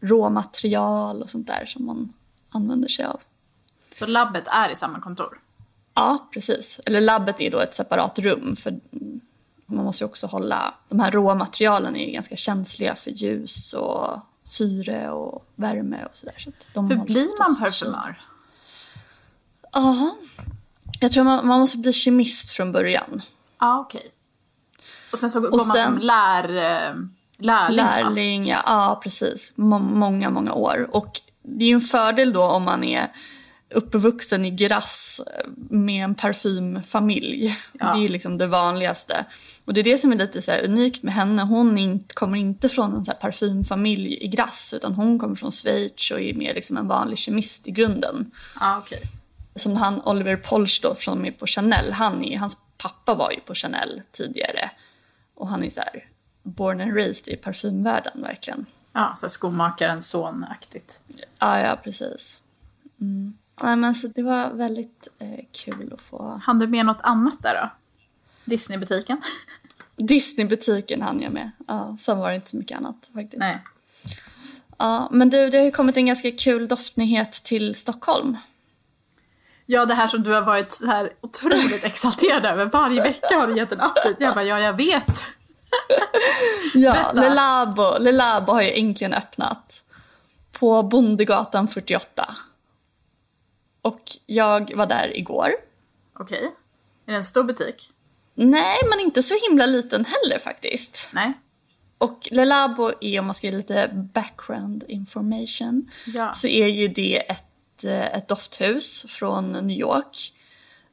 råmaterial 0.00 1.22
och 1.22 1.30
sånt 1.30 1.46
där 1.46 1.66
som 1.66 1.86
man 1.86 2.12
använder 2.50 2.88
sig 2.88 3.04
av. 3.04 3.20
Så 3.94 4.06
labbet 4.06 4.44
är 4.46 4.70
i 4.70 4.76
samma 4.76 5.00
kontor? 5.00 5.38
Ja, 5.94 6.28
precis. 6.32 6.80
Eller 6.86 7.00
labbet 7.00 7.40
är 7.40 7.50
då 7.50 7.60
ett 7.60 7.74
separat 7.74 8.18
rum 8.18 8.56
för 8.56 8.80
man 9.66 9.84
måste 9.84 10.04
ju 10.04 10.08
också 10.08 10.26
hålla... 10.26 10.74
De 10.88 11.00
här 11.00 11.10
råmaterialen 11.10 11.96
är 11.96 12.12
ganska 12.12 12.36
känsliga 12.36 12.94
för 12.94 13.10
ljus 13.10 13.72
och 13.72 14.18
syre 14.42 15.10
och 15.10 15.46
värme 15.54 16.04
och 16.04 16.16
sådär. 16.16 16.34
Så 16.74 16.80
Hur 16.80 17.04
blir 17.04 17.38
man 17.38 17.56
parfymör? 17.56 18.20
Ja, 19.72 20.16
jag 21.00 21.12
tror 21.12 21.24
man, 21.24 21.46
man 21.46 21.60
måste 21.60 21.78
bli 21.78 21.92
kemist 21.92 22.50
från 22.50 22.72
början. 22.72 23.22
Ja, 23.60 23.80
okej. 23.80 23.98
Okay. 23.98 24.10
Och 25.12 25.18
sen 25.18 25.30
så 25.30 25.40
går 25.40 25.48
och 25.48 25.66
man 25.66 25.76
som 25.76 25.98
lär, 25.98 26.56
eh, 26.56 26.94
lärling? 27.38 27.76
Lärling, 27.76 28.48
ja. 28.48 28.62
ja 28.66 29.00
precis. 29.02 29.54
M 29.58 29.88
många, 29.94 30.30
många 30.30 30.52
år. 30.52 30.88
Och 30.90 31.20
det 31.42 31.64
är 31.64 31.68
ju 31.68 31.74
en 31.74 31.80
fördel 31.80 32.32
då 32.32 32.42
om 32.42 32.62
man 32.64 32.84
är 32.84 33.12
uppvuxen 33.70 34.44
i 34.44 34.50
Grass 34.50 35.20
med 35.54 36.04
en 36.04 36.14
parfymfamilj. 36.14 37.56
Ja. 37.72 37.94
Det 37.94 38.04
är 38.04 38.08
liksom 38.08 38.38
det 38.38 38.46
vanligaste. 38.46 39.24
Och 39.64 39.74
det 39.74 39.80
är 39.80 39.84
det 39.84 39.98
som 39.98 40.12
är 40.12 40.16
lite 40.16 40.42
så 40.42 40.52
unikt 40.52 41.02
med 41.02 41.14
henne. 41.14 41.42
Hon 41.42 41.78
inte, 41.78 42.14
kommer 42.14 42.38
inte 42.38 42.68
från 42.68 42.94
en 42.94 43.04
så 43.04 43.12
parfymfamilj 43.12 44.24
i 44.24 44.28
Grass 44.28 44.74
utan 44.76 44.94
hon 44.94 45.18
kommer 45.18 45.36
från 45.36 45.52
Schweiz 45.52 46.10
och 46.10 46.20
är 46.20 46.34
mer 46.34 46.54
liksom 46.54 46.76
en 46.76 46.88
vanlig 46.88 47.18
kemist 47.18 47.68
i 47.68 47.70
grunden. 47.70 48.30
Ah, 48.54 48.78
okay. 48.78 49.00
Som 49.54 49.76
han 49.76 50.02
Oliver 50.02 50.36
Polsch 50.36 50.80
då, 50.82 50.94
från 50.94 51.22
med 51.22 51.38
på 51.38 51.46
Chanel, 51.46 51.92
han 51.92 52.24
är, 52.24 52.38
hans 52.38 52.58
pappa 52.78 53.14
var 53.14 53.30
ju 53.30 53.40
på 53.40 53.54
Chanel 53.54 54.02
tidigare. 54.12 54.70
Och 55.34 55.48
han 55.48 55.64
är 55.64 55.70
så 55.70 55.80
här 55.80 56.04
born 56.42 56.80
and 56.80 56.96
raised 56.96 57.34
i 57.34 57.36
parfymvärlden 57.36 58.22
verkligen. 58.22 58.66
Ja, 58.92 59.14
så 59.16 59.28
skomakarens 59.28 60.08
son-aktigt. 60.08 61.00
Ja, 61.38 61.60
ja 61.60 61.80
precis. 61.84 62.42
Mm. 63.00 63.34
Nej, 63.62 63.76
men 63.76 63.94
så 63.94 64.08
det 64.08 64.22
var 64.22 64.50
väldigt 64.50 65.08
eh, 65.18 65.44
kul 65.52 65.92
att 65.94 66.00
få... 66.00 66.40
Han 66.44 66.58
du 66.58 66.66
med 66.66 66.86
något 66.86 67.00
annat 67.00 67.42
där 67.42 67.54
då? 67.54 67.70
Disneybutiken? 68.44 69.22
Disneybutiken 69.96 71.02
hann 71.02 71.20
jag 71.20 71.32
med. 71.32 71.50
Ja, 71.68 71.96
sen 72.00 72.18
var 72.18 72.28
det 72.28 72.34
inte 72.34 72.50
så 72.50 72.56
mycket 72.56 72.78
annat 72.78 73.10
faktiskt. 73.14 73.40
Nej. 73.40 73.58
Ja, 74.78 75.08
men 75.12 75.30
du, 75.30 75.50
det 75.50 75.58
har 75.58 75.64
ju 75.64 75.70
kommit 75.70 75.96
en 75.96 76.06
ganska 76.06 76.30
kul 76.30 76.68
doftnyhet 76.68 77.32
till 77.32 77.74
Stockholm. 77.74 78.36
Ja, 79.66 79.86
det 79.86 79.94
här 79.94 80.08
som 80.08 80.22
du 80.22 80.32
har 80.32 80.42
varit 80.42 80.72
så 80.72 80.86
här 80.86 81.12
otroligt 81.20 81.84
exalterad 81.84 82.46
över. 82.46 82.66
Varje 82.66 83.02
vecka 83.02 83.38
har 83.38 83.46
du 83.46 83.56
gett 83.56 83.72
en 83.72 83.80
update. 83.80 84.16
Jag 84.18 84.34
bara, 84.34 84.44
ja, 84.44 84.60
jag 84.60 84.72
vet. 84.72 85.24
ja, 86.74 87.12
Le 87.14 87.34
Labo, 87.34 87.98
Le 88.00 88.12
Labo 88.12 88.52
har 88.52 88.62
ju 88.62 88.70
äntligen 88.70 89.14
öppnat. 89.14 89.84
På 90.52 90.82
Bondegatan 90.82 91.68
48. 91.68 92.34
Och 93.82 94.02
jag 94.26 94.76
var 94.76 94.86
där 94.86 95.16
igår. 95.16 95.52
Okej. 96.14 96.38
Okay. 96.38 96.48
Är 97.06 97.12
det 97.12 97.16
en 97.16 97.24
stor 97.24 97.44
butik? 97.44 97.92
Nej, 98.34 98.78
men 98.90 99.00
inte 99.00 99.22
så 99.22 99.34
himla 99.48 99.66
liten 99.66 100.04
heller 100.04 100.38
faktiskt. 100.38 101.10
Nej. 101.12 101.32
Och 101.98 102.28
Le 102.30 102.44
Labo 102.44 102.92
är, 103.00 103.20
om 103.20 103.26
man 103.26 103.34
ska 103.34 103.46
ge 103.46 103.56
lite 103.56 103.90
background 104.14 104.84
information, 104.88 105.90
ja. 106.06 106.32
så 106.32 106.46
är 106.46 106.66
ju 106.66 106.88
det 106.88 107.30
ett, 107.30 107.84
eh, 107.84 108.14
ett 108.16 108.28
dofthus 108.28 109.06
från 109.08 109.52
New 109.52 109.78
York 109.78 110.32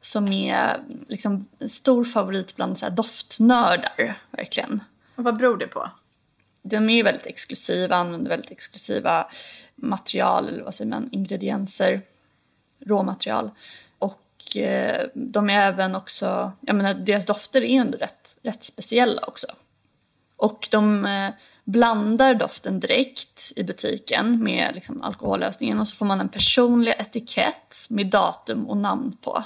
som 0.02 0.32
är 0.32 0.84
liksom 1.08 1.48
en 1.60 1.70
stor 1.70 2.04
favorit 2.04 2.56
bland 2.56 2.78
så 2.78 2.90
doftnördar, 2.90 4.22
verkligen. 4.32 4.84
Och 5.16 5.24
vad 5.24 5.38
beror 5.38 5.58
det 5.58 5.68
på? 5.68 5.90
De 6.64 6.90
är 6.90 6.94
ju 6.94 7.04
väldigt 7.04 7.26
exklusiva, 7.26 7.96
använder 7.96 8.30
väldigt 8.30 8.52
exklusiva 8.52 9.28
material, 9.76 10.48
eller 10.48 10.64
vad 10.64 10.74
säger 10.74 10.90
man, 10.90 11.10
ingredienser 11.12 12.02
råmaterial. 12.86 13.52
Och 14.00 14.58
eh, 14.58 15.08
de 15.14 15.50
är 15.50 15.68
även 15.68 15.96
också, 15.96 16.52
jag 16.62 16.76
menar 16.76 16.94
deras 16.94 17.26
dofter 17.26 17.62
är 17.64 17.82
ändå 17.82 17.98
rätt, 17.98 18.38
rätt 18.44 18.64
speciella 18.64 19.22
också. 19.28 19.48
Och 20.38 20.68
de 20.72 21.06
eh, 21.06 21.30
blandar 21.64 22.34
doften 22.34 22.80
direkt 22.80 23.52
i 23.56 23.64
butiken 23.64 24.44
med 24.44 24.76
liksom, 24.76 25.02
alkohollösningen 25.02 25.80
och 25.80 25.88
så 25.88 25.96
får 25.96 26.06
man 26.06 26.22
en 26.22 26.30
personlig 26.30 26.94
etikett 27.00 27.86
med 27.90 28.08
datum 28.08 28.68
och 28.68 28.78
namn 28.78 29.18
på. 29.22 29.44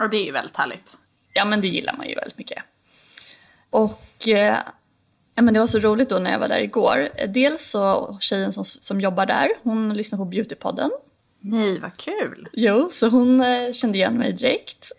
Och 0.00 0.10
det 0.10 0.16
är 0.16 0.24
ju 0.24 0.32
väldigt 0.32 0.56
härligt. 0.56 0.98
Ja 1.32 1.44
men 1.44 1.60
det 1.60 1.68
gillar 1.68 1.96
man 1.96 2.08
ju 2.08 2.14
väldigt 2.14 2.38
mycket. 2.38 2.62
Och 3.70 4.28
eh, 4.28 4.58
ja, 5.34 5.42
men 5.42 5.54
det 5.54 5.60
var 5.60 5.66
så 5.66 5.78
roligt 5.78 6.08
då 6.08 6.18
när 6.18 6.32
jag 6.32 6.38
var 6.38 6.48
där 6.48 6.60
igår. 6.60 7.08
Dels 7.28 7.70
så 7.70 8.16
tjejen 8.20 8.52
som, 8.52 8.64
som 8.64 9.00
jobbar 9.00 9.26
där, 9.26 9.48
hon 9.62 9.94
lyssnar 9.94 10.18
på 10.18 10.24
Beautypodden 10.24 10.90
Nej, 11.50 11.80
vad 11.80 11.96
kul! 11.96 12.48
Jo, 12.52 12.88
så 12.92 13.08
hon 13.08 13.40
eh, 13.40 13.72
kände 13.72 13.98
igen 13.98 14.18
mig 14.18 14.32
direkt. 14.32 14.92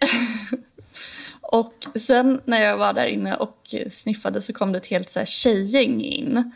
och 1.42 1.74
sen 2.00 2.42
när 2.46 2.62
jag 2.62 2.78
var 2.78 2.94
där 2.94 3.06
inne 3.06 3.36
och 3.36 3.76
sniffade 3.92 4.42
så 4.42 4.54
kom 4.54 4.72
det 4.72 4.78
ett 4.78 4.86
helt 4.86 5.12
så 5.12 5.20
här, 5.20 5.26
tjejgäng 5.26 6.02
in 6.02 6.52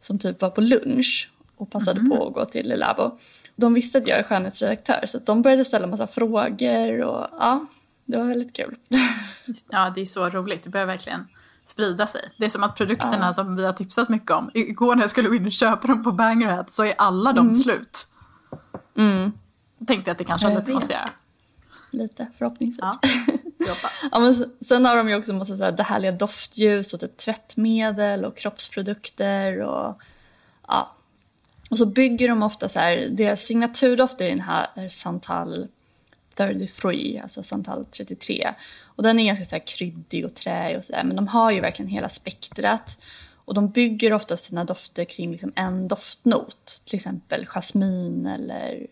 som 0.00 0.18
typ 0.18 0.40
var 0.40 0.50
på 0.50 0.60
lunch 0.60 1.30
och 1.56 1.70
passade 1.70 2.00
mm. 2.00 2.10
på 2.10 2.26
att 2.26 2.34
gå 2.34 2.44
till 2.44 2.74
Labo. 2.76 3.18
De 3.56 3.74
visste 3.74 3.98
att 3.98 4.06
jag 4.06 4.18
är 4.18 4.22
skönhetsredaktör 4.22 5.02
så 5.06 5.18
de 5.18 5.42
började 5.42 5.64
ställa 5.64 5.86
massa 5.86 6.06
frågor 6.06 7.02
och 7.02 7.26
ja, 7.38 7.66
det 8.04 8.16
var 8.16 8.24
väldigt 8.24 8.56
kul. 8.56 8.76
ja, 9.70 9.92
det 9.94 10.00
är 10.00 10.04
så 10.04 10.28
roligt. 10.30 10.62
Det 10.62 10.70
börjar 10.70 10.86
verkligen 10.86 11.26
sprida 11.66 12.06
sig. 12.06 12.20
Det 12.38 12.44
är 12.44 12.50
som 12.50 12.64
att 12.64 12.76
produkterna 12.76 13.26
ja. 13.26 13.32
som 13.32 13.56
vi 13.56 13.64
har 13.64 13.72
tipsat 13.72 14.08
mycket 14.08 14.30
om, 14.30 14.50
igår 14.54 14.94
när 14.94 15.02
jag 15.02 15.10
skulle 15.10 15.28
gå 15.28 15.34
in 15.34 15.46
och 15.46 15.52
köpa 15.52 15.86
dem 15.86 16.04
på 16.04 16.12
Bangerhead 16.12 16.64
så 16.68 16.84
är 16.84 16.94
alla 16.98 17.32
de 17.32 17.46
mm. 17.46 17.54
slut. 17.54 18.07
Mm. 18.98 19.32
Jag 19.78 19.88
tänkte 19.88 20.10
att 20.10 20.18
det 20.18 20.24
kanske 20.24 20.46
hade 20.46 20.58
lite 20.58 20.72
med 20.72 20.78
att 20.78 20.90
göra. 20.90 21.10
Lite, 21.90 22.26
förhoppningsvis. 22.38 22.78
Ja, 22.82 23.74
ja, 24.12 24.18
men 24.18 24.34
sen 24.60 24.84
har 24.84 24.96
de 24.96 25.08
ju 25.08 25.14
också 25.14 25.32
massa 25.32 25.56
så 25.56 25.64
här, 25.64 25.72
det 25.72 25.82
härliga 25.82 26.10
doftljus 26.10 26.94
och 26.94 27.00
typ 27.00 27.16
tvättmedel 27.16 28.24
och 28.24 28.36
kroppsprodukter. 28.36 29.60
Och, 29.60 30.02
ja. 30.66 30.96
och 31.70 31.78
så 31.78 31.86
bygger 31.86 32.28
de 32.28 32.42
ofta 32.42 32.68
så 32.68 32.78
här, 32.78 33.08
deras 33.10 33.40
signaturdoft 33.40 34.20
är 34.20 34.28
den 34.28 34.40
här 34.40 34.66
är 34.74 34.88
Santal 34.88 35.68
33, 36.34 37.20
alltså 37.22 37.42
Santal 37.42 37.84
33. 37.84 38.54
Och 38.82 39.02
den 39.02 39.18
är 39.18 39.26
ganska 39.26 39.44
så 39.44 39.54
här 39.56 39.66
kryddig 39.66 40.24
och 40.24 40.34
träig 40.34 40.76
och 40.76 40.84
sådär 40.84 41.04
men 41.04 41.16
de 41.16 41.28
har 41.28 41.50
ju 41.50 41.60
verkligen 41.60 41.90
hela 41.90 42.08
spektrat. 42.08 42.98
Och 43.48 43.54
de 43.54 43.68
bygger 43.68 44.12
ofta 44.12 44.36
sina 44.36 44.64
dofter 44.64 45.04
kring 45.04 45.30
liksom 45.30 45.52
en 45.56 45.88
doftnot. 45.88 46.82
Till 46.84 46.94
exempel 46.94 47.46
jasmin 47.46 48.26
eller 48.26 48.86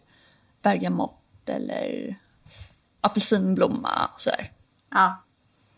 bergamott 0.63 1.49
eller 1.49 2.17
apelsinblomma 3.01 4.11
och 4.15 4.21
sådär. 4.21 4.53
Ja. 4.91 5.23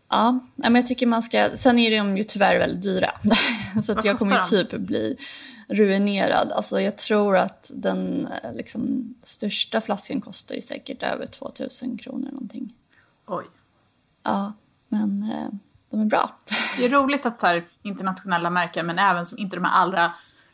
Ja, 0.08 0.40
men 0.56 0.74
jag 0.74 0.86
tycker 0.86 1.06
man 1.06 1.22
ska... 1.22 1.50
Sen 1.54 1.78
är 1.78 1.98
de 1.98 2.16
ju 2.16 2.24
tyvärr 2.24 2.58
väldigt 2.58 2.82
dyra. 2.82 3.10
så 3.82 3.92
att 3.92 4.04
jag 4.04 4.18
kommer 4.18 4.36
ju 4.36 4.64
typ 4.64 4.80
bli 4.80 5.16
ruinerad. 5.68 6.52
Alltså 6.52 6.80
jag 6.80 6.98
tror 6.98 7.36
att 7.36 7.70
den 7.74 8.28
liksom, 8.54 9.14
största 9.22 9.80
flaskan 9.80 10.20
kostar 10.20 10.54
ju 10.54 10.60
säkert 10.60 11.02
över 11.02 11.26
2000 11.26 11.98
kronor 11.98 12.30
någonting. 12.30 12.74
Oj. 13.26 13.44
Ja, 14.22 14.52
men 14.88 15.22
eh, 15.22 15.48
de 15.90 16.00
är 16.00 16.04
bra. 16.04 16.36
Det 16.78 16.84
är 16.84 16.88
roligt 16.88 17.26
att 17.26 17.42
här, 17.42 17.66
internationella 17.82 18.50
märken, 18.50 18.86
men 18.86 18.98
även 18.98 19.26
som 19.26 19.38
inte 19.38 19.56
de 19.56 19.64
här 19.64 19.72
allra 19.72 20.12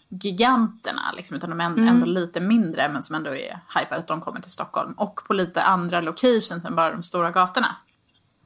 giganterna, 0.08 1.12
liksom, 1.16 1.36
utan 1.36 1.50
de 1.50 1.60
är 1.60 1.66
mm. 1.66 1.88
ändå 1.88 2.06
lite 2.06 2.40
mindre 2.40 2.88
men 2.88 3.02
som 3.02 3.16
ändå 3.16 3.30
är 3.30 3.60
hypade 3.78 3.96
att 3.96 4.06
de 4.06 4.20
kommer 4.20 4.40
till 4.40 4.50
Stockholm. 4.50 4.92
Och 4.92 5.20
på 5.26 5.34
lite 5.34 5.62
andra 5.62 6.00
locations 6.00 6.64
än 6.64 6.76
bara 6.76 6.90
de 6.90 7.02
stora 7.02 7.30
gatorna. 7.30 7.76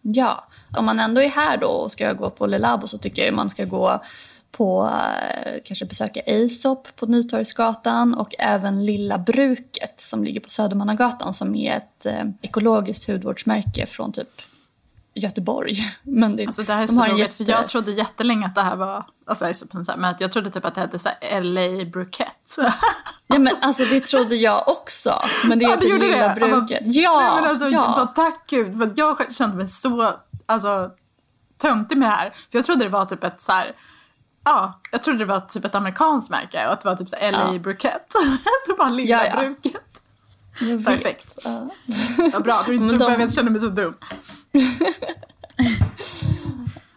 Ja, 0.02 0.48
om 0.76 0.84
man 0.84 1.00
ändå 1.00 1.22
är 1.22 1.28
här 1.28 1.56
då 1.56 1.68
och 1.68 1.90
ska 1.90 2.12
gå 2.12 2.30
på 2.30 2.46
Le 2.46 2.58
Labo 2.58 2.86
så 2.86 2.98
tycker 2.98 3.24
jag 3.24 3.34
man 3.34 3.50
ska 3.50 3.64
gå 3.64 4.02
på, 4.50 4.90
eh, 4.92 5.52
kanske 5.64 5.84
besöka 5.84 6.20
Aesop 6.26 6.96
på 6.96 7.06
Nytorgsgatan 7.06 8.14
och 8.14 8.34
även 8.38 8.86
Lilla 8.86 9.18
Bruket 9.18 10.00
som 10.00 10.24
ligger 10.24 10.40
på 10.40 10.50
Södermannagatan 10.50 11.34
som 11.34 11.54
är 11.54 11.76
ett 11.76 12.06
eh, 12.06 12.24
ekologiskt 12.42 13.08
hudvårdsmärke 13.08 13.86
från 13.86 14.12
typ 14.12 14.28
Göteborg. 15.18 15.76
Men 16.02 16.36
det, 16.36 16.46
alltså 16.46 16.62
det 16.62 16.72
här 16.72 16.82
är 16.82 16.86
de 16.86 16.92
så 16.92 17.04
roligt 17.04 17.18
jätte... 17.18 17.36
för 17.36 17.50
jag 17.50 17.66
trodde 17.66 17.92
jättelänge 17.92 18.46
att 18.46 18.54
det 18.54 18.62
här 18.62 18.76
var, 18.76 19.04
alltså 19.26 19.44
jag 19.44 19.50
är 19.50 19.54
så 19.54 19.66
pinsam, 19.66 20.00
men 20.00 20.10
att 20.10 20.20
jag 20.20 20.32
trodde 20.32 20.50
typ 20.50 20.64
att 20.64 20.74
det 20.74 20.80
hette 20.80 20.98
så 20.98 21.08
LA 21.42 21.84
Brukette. 21.92 22.74
ja 23.26 23.38
men 23.38 23.52
alltså 23.60 23.84
det 23.84 24.00
trodde 24.00 24.36
jag 24.36 24.68
också. 24.68 25.22
Men 25.48 25.58
det 25.58 25.62
ja, 25.64 25.70
heter 25.70 25.98
Lilla 25.98 26.28
det. 26.28 26.40
Bruket. 26.40 26.80
ja, 26.84 27.20
nej, 27.20 27.40
men 27.40 27.50
alltså, 27.50 27.68
ja. 27.68 27.94
Bara, 27.96 28.06
tack 28.06 28.50
gud, 28.50 28.78
för 28.78 28.92
jag 28.96 29.32
kände 29.34 29.56
mig 29.56 29.68
så, 29.68 30.14
alltså 30.46 30.90
töntig 31.58 31.98
med 31.98 32.08
det 32.08 32.12
här. 32.12 32.30
För 32.30 32.58
jag 32.58 32.64
trodde 32.64 32.84
det 32.84 32.90
var 32.90 33.06
typ 33.06 33.24
ett 33.24 33.40
så 33.40 33.52
här, 33.52 33.76
ja, 34.44 34.80
jag 34.90 35.02
trodde 35.02 35.18
det 35.18 35.24
var 35.24 35.40
typ 35.40 35.64
ett 35.64 35.74
amerikanskt 35.74 36.30
märke 36.30 36.66
och 36.66 36.72
att 36.72 36.80
det 36.80 36.88
var 36.88 36.96
typ 36.96 37.08
så 37.08 37.16
LA 37.20 37.52
ja. 37.52 37.58
Brukett. 37.58 38.14
det 38.66 38.74
var 38.78 38.90
lilla 38.90 39.26
ja, 39.26 39.26
ja. 39.26 39.40
bruket. 39.40 39.82
Perfekt. 40.86 41.38
Ja. 41.44 41.68
ja, 42.32 42.40
bra, 42.40 42.54
då, 42.66 42.72
då 42.72 42.78
de... 42.78 42.98
behöver 42.98 43.22
inte 43.22 43.34
känna 43.34 43.50
mig 43.50 43.60
så 43.60 43.68
dum. 43.68 43.94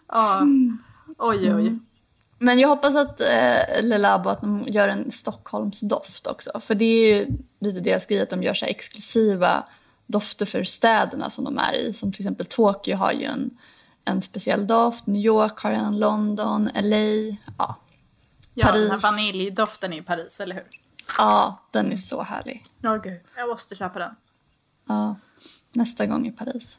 Ja. 0.08 0.42
Oj, 1.18 1.54
oj. 1.54 1.76
Men 2.38 2.58
jag 2.58 2.68
hoppas 2.68 2.96
att 2.96 3.20
eh, 3.20 3.82
Le 3.82 3.98
Labo 3.98 4.28
att 4.28 4.40
de 4.40 4.64
gör 4.68 4.88
en 4.88 5.10
Stockholmsdoft 5.10 6.26
också. 6.26 6.60
För 6.60 6.74
det 6.74 6.84
är 6.84 7.16
ju 7.16 7.26
lite 7.60 7.80
deras 7.80 8.06
grej 8.06 8.22
att 8.22 8.30
de 8.30 8.42
gör 8.42 8.54
så 8.54 8.66
exklusiva 8.66 9.64
dofter 10.06 10.46
för 10.46 10.64
städerna 10.64 11.30
som 11.30 11.44
de 11.44 11.58
är 11.58 11.74
i. 11.74 11.92
Som 11.92 12.12
till 12.12 12.22
exempel 12.22 12.46
Tokyo 12.46 12.96
har 12.96 13.12
ju 13.12 13.24
en, 13.24 13.50
en 14.04 14.22
speciell 14.22 14.66
doft, 14.66 15.06
New 15.06 15.22
York 15.22 15.58
har 15.58 15.70
en, 15.70 15.98
London, 15.98 16.70
LA, 16.74 17.36
ja. 17.58 17.78
Ja, 18.54 18.66
Paris. 18.66 18.82
den 18.82 18.90
här 18.90 19.10
vaniljdoften 19.10 19.92
i 19.92 20.02
Paris, 20.02 20.40
eller 20.40 20.54
hur? 20.54 20.64
Ja, 21.18 21.62
den 21.70 21.92
är 21.92 21.96
så 21.96 22.22
härlig. 22.22 22.64
Ja, 22.80 22.96
gud. 22.96 23.20
Jag 23.36 23.48
måste 23.48 23.76
köpa 23.76 23.98
den. 23.98 24.14
Ja, 24.88 25.16
nästa 25.72 26.06
gång 26.06 26.26
i 26.26 26.32
Paris. 26.32 26.78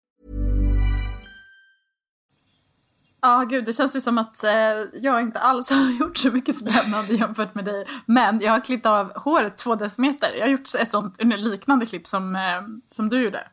Ja, 3.23 3.41
ah, 3.41 3.43
gud, 3.43 3.65
det 3.65 3.73
känns 3.73 3.95
ju 3.95 4.01
som 4.01 4.17
att 4.17 4.43
eh, 4.43 4.51
jag 4.93 5.21
inte 5.21 5.39
alls 5.39 5.69
har 5.71 5.99
gjort 5.99 6.17
så 6.17 6.31
mycket 6.31 6.55
spännande 6.57 7.13
jämfört 7.13 7.55
med 7.55 7.65
dig. 7.65 7.87
Men 8.05 8.39
jag 8.39 8.51
har 8.51 8.59
klippt 8.59 8.85
av 8.85 9.17
håret 9.17 9.57
två 9.57 9.75
decimeter. 9.75 10.33
Jag 10.33 10.41
har 10.41 10.49
gjort 10.51 10.75
ett 10.79 10.91
sånt 10.91 11.23
liknande 11.23 11.85
klipp 11.85 12.07
som, 12.07 12.35
eh, 12.35 12.61
som 12.89 13.09
du 13.09 13.23
gjorde. 13.23 13.47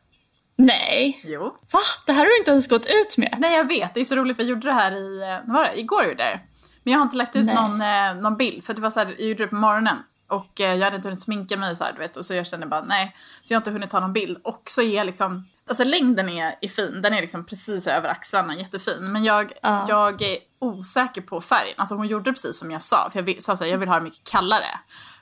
Nej. 0.55 1.21
Jo. 1.23 1.43
Va? 1.43 1.79
Det 2.05 2.11
här 2.11 2.19
har 2.19 2.25
du 2.25 2.37
inte 2.37 2.51
ens 2.51 2.67
gått 2.67 2.85
ut 2.85 3.17
med. 3.17 3.35
Nej, 3.39 3.57
jag 3.57 3.67
vet. 3.67 3.93
Det 3.93 3.99
är 3.99 4.05
så 4.05 4.15
roligt 4.15 4.37
för 4.37 4.43
jag 4.43 4.49
gjorde 4.49 4.67
det 4.67 4.73
här 4.73 4.91
i, 4.91 5.21
eh, 5.21 5.47
vad 5.47 5.57
var 5.57 5.63
det? 5.63 5.79
Igår 5.79 6.03
gjorde 6.03 6.23
jag 6.23 6.33
det. 6.33 6.39
Men 6.83 6.93
jag 6.93 6.99
har 6.99 7.03
inte 7.03 7.17
lagt 7.17 7.35
ut 7.35 7.45
någon, 7.45 7.81
eh, 7.81 8.15
någon 8.15 8.37
bild 8.37 8.63
för 8.63 8.73
det 8.73 8.81
var 8.81 8.89
så 8.89 8.99
här, 8.99 9.15
jag 9.17 9.27
gjorde 9.29 9.43
det 9.43 9.47
på 9.47 9.55
morgonen. 9.55 9.97
Och 10.27 10.61
eh, 10.61 10.75
jag 10.75 10.83
hade 10.83 10.95
inte 10.95 11.07
hunnit 11.07 11.21
sminka 11.21 11.57
mig 11.57 11.75
så 11.75 11.83
här, 11.83 11.93
du 11.93 11.99
vet. 11.99 12.17
Och 12.17 12.25
så 12.25 12.33
jag 12.33 12.47
kände 12.47 12.65
bara 12.65 12.81
nej. 12.81 13.15
Så 13.43 13.53
jag 13.53 13.57
har 13.57 13.61
inte 13.61 13.71
hunnit 13.71 13.89
ta 13.89 13.99
någon 13.99 14.13
bild. 14.13 14.37
Och 14.43 14.61
så 14.65 14.81
är 14.81 14.95
jag 14.95 15.05
liksom 15.05 15.47
Alltså 15.69 15.83
längden 15.83 16.29
är, 16.29 16.55
är 16.61 16.67
fin, 16.67 17.01
den 17.01 17.13
är 17.13 17.21
liksom 17.21 17.45
precis 17.45 17.87
över 17.87 18.09
axlarna, 18.09 18.55
jättefin. 18.55 19.11
Men 19.11 19.23
jag, 19.23 19.45
uh. 19.45 19.85
jag 19.87 20.21
är 20.21 20.37
osäker 20.59 21.21
på 21.21 21.41
färgen. 21.41 21.75
Alltså 21.77 21.95
hon 21.95 22.07
gjorde 22.07 22.33
precis 22.33 22.59
som 22.59 22.71
jag 22.71 22.83
sa, 22.83 23.09
för 23.09 23.29
jag 23.29 23.43
sa 23.43 23.55
så 23.55 23.63
här, 23.63 23.71
jag 23.71 23.77
vill 23.77 23.89
ha 23.89 23.95
det 23.95 24.01
mycket 24.01 24.31
kallare. 24.31 24.79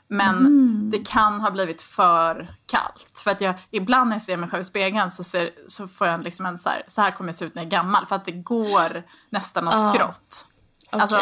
Men 0.08 0.38
mm. 0.38 0.90
det 0.92 1.10
kan 1.10 1.42
ha 1.42 1.52
blivit 1.52 1.82
för 1.82 2.56
kallt. 2.66 3.22
För 3.24 3.32
att 3.32 3.42
jag, 3.42 3.56
ibland 3.72 4.10
när 4.10 4.16
jag 4.16 4.24
ser 4.24 4.38
mig 4.38 4.50
själv 4.50 4.62
i 4.62 4.64
spegeln 4.64 5.12
så, 5.12 5.24
ser, 5.24 5.52
så 5.68 5.88
får 5.88 6.08
jag 6.08 6.24
liksom 6.24 6.46
en 6.46 6.60
så 6.60 6.70
här, 6.70 6.84
så 6.88 7.02
här 7.02 7.12
kommer 7.12 7.30
jag 7.30 7.36
se 7.36 7.46
ut 7.46 7.56
när 7.56 7.62
jag 7.62 7.68
är 7.68 7.72
gammal. 7.72 8.06
För 8.06 8.16
att 8.16 8.26
det 8.26 8.32
går 8.32 9.04
nästan 9.30 9.68
åt 9.68 9.74
uh. 9.74 9.94
grått. 9.94 10.48
Okay. 10.88 11.02
Alltså, 11.02 11.22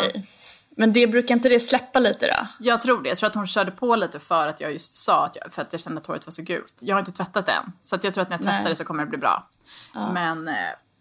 men 0.75 0.93
det 0.93 1.07
brukar 1.07 1.35
inte 1.35 1.49
det 1.49 1.59
släppa 1.59 1.99
lite 1.99 2.27
då? 2.27 2.47
Jag 2.59 2.81
tror 2.81 3.03
det. 3.03 3.09
Jag 3.09 3.17
tror 3.17 3.29
att 3.29 3.35
hon 3.35 3.47
körde 3.47 3.71
på 3.71 3.95
lite 3.95 4.19
för 4.19 4.47
att 4.47 4.61
jag 4.61 4.71
just 4.73 4.95
sa 4.95 5.25
att 5.25 5.37
jag, 5.41 5.53
för 5.53 5.61
att 5.61 5.73
jag 5.73 5.81
kände 5.81 6.01
att 6.01 6.07
håret 6.07 6.27
var 6.27 6.31
så 6.31 6.41
gult. 6.41 6.75
Jag 6.79 6.95
har 6.95 6.99
inte 6.99 7.11
tvättat 7.11 7.45
det 7.45 7.51
än. 7.51 7.71
Så 7.81 7.95
att 7.95 8.03
jag 8.03 8.13
tror 8.13 8.21
att 8.21 8.29
när 8.29 8.37
jag 8.37 8.43
tvättar 8.43 8.63
Nej. 8.63 8.69
det 8.69 8.75
så 8.75 8.83
kommer 8.83 9.03
det 9.03 9.09
bli 9.09 9.17
bra. 9.17 9.49
Ja. 9.93 10.11
Men 10.11 10.47
eh, 10.47 10.53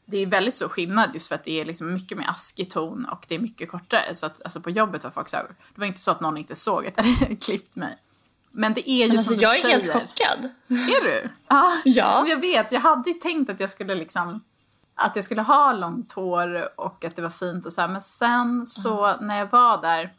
det 0.07 0.19
är 0.19 0.27
väldigt 0.27 0.55
stor 0.55 0.69
skillnad 0.69 1.11
just 1.15 1.29
för 1.29 1.35
att 1.35 1.45
det 1.45 1.61
är 1.61 1.65
liksom 1.65 1.93
mycket 1.93 2.19
mer 2.19 2.29
askig 2.29 2.71
ton 2.71 3.05
och 3.05 3.25
det 3.29 3.35
är 3.35 3.39
mycket 3.39 3.71
kortare. 3.71 4.15
Så 4.15 4.27
att 4.27 4.43
alltså 4.45 4.61
på 4.61 4.71
jobbet 4.71 5.05
var 5.05 5.11
folk 5.11 5.29
så 5.29 5.37
här, 5.37 5.47
det 5.47 5.81
var 5.81 5.87
inte 5.87 6.01
så 6.01 6.11
att 6.11 6.21
någon 6.21 6.37
inte 6.37 6.57
såg 6.57 6.87
att 6.87 6.93
jag 6.97 7.05
hade 7.05 7.37
klippt 7.41 7.77
mig. 7.77 7.99
Men 8.51 8.75
det 8.75 8.91
är 8.91 9.07
ju 9.07 9.13
alltså, 9.13 9.33
som 9.35 9.41
jag 9.41 9.55
du 9.55 9.69
är 9.69 9.73
helt 9.73 9.93
chockad. 9.93 10.51
Är 10.69 11.05
du? 11.05 11.29
Ah, 11.47 11.73
ja. 11.85 12.27
Jag 12.29 12.41
vet, 12.41 12.73
jag 12.73 12.81
hade 12.81 13.13
tänkt 13.13 13.51
att 13.51 13.61
jag 13.61 13.71
skulle 13.71 13.95
liksom 13.95 14.41
att 14.95 15.17
jag 15.17 15.25
skulle 15.25 15.43
ha 15.43 15.73
långt 15.73 16.13
hår 16.13 16.81
och 16.81 17.05
att 17.05 17.17
det 17.17 17.23
var 17.23 17.31
fint 17.31 17.67
och 17.67 17.73
så 17.73 17.81
här. 17.81 17.89
Men 17.89 18.03
sen 18.03 18.67
så 18.67 19.07
mm. 19.07 19.27
när 19.27 19.39
jag 19.39 19.51
var 19.51 19.83
där 19.83 20.13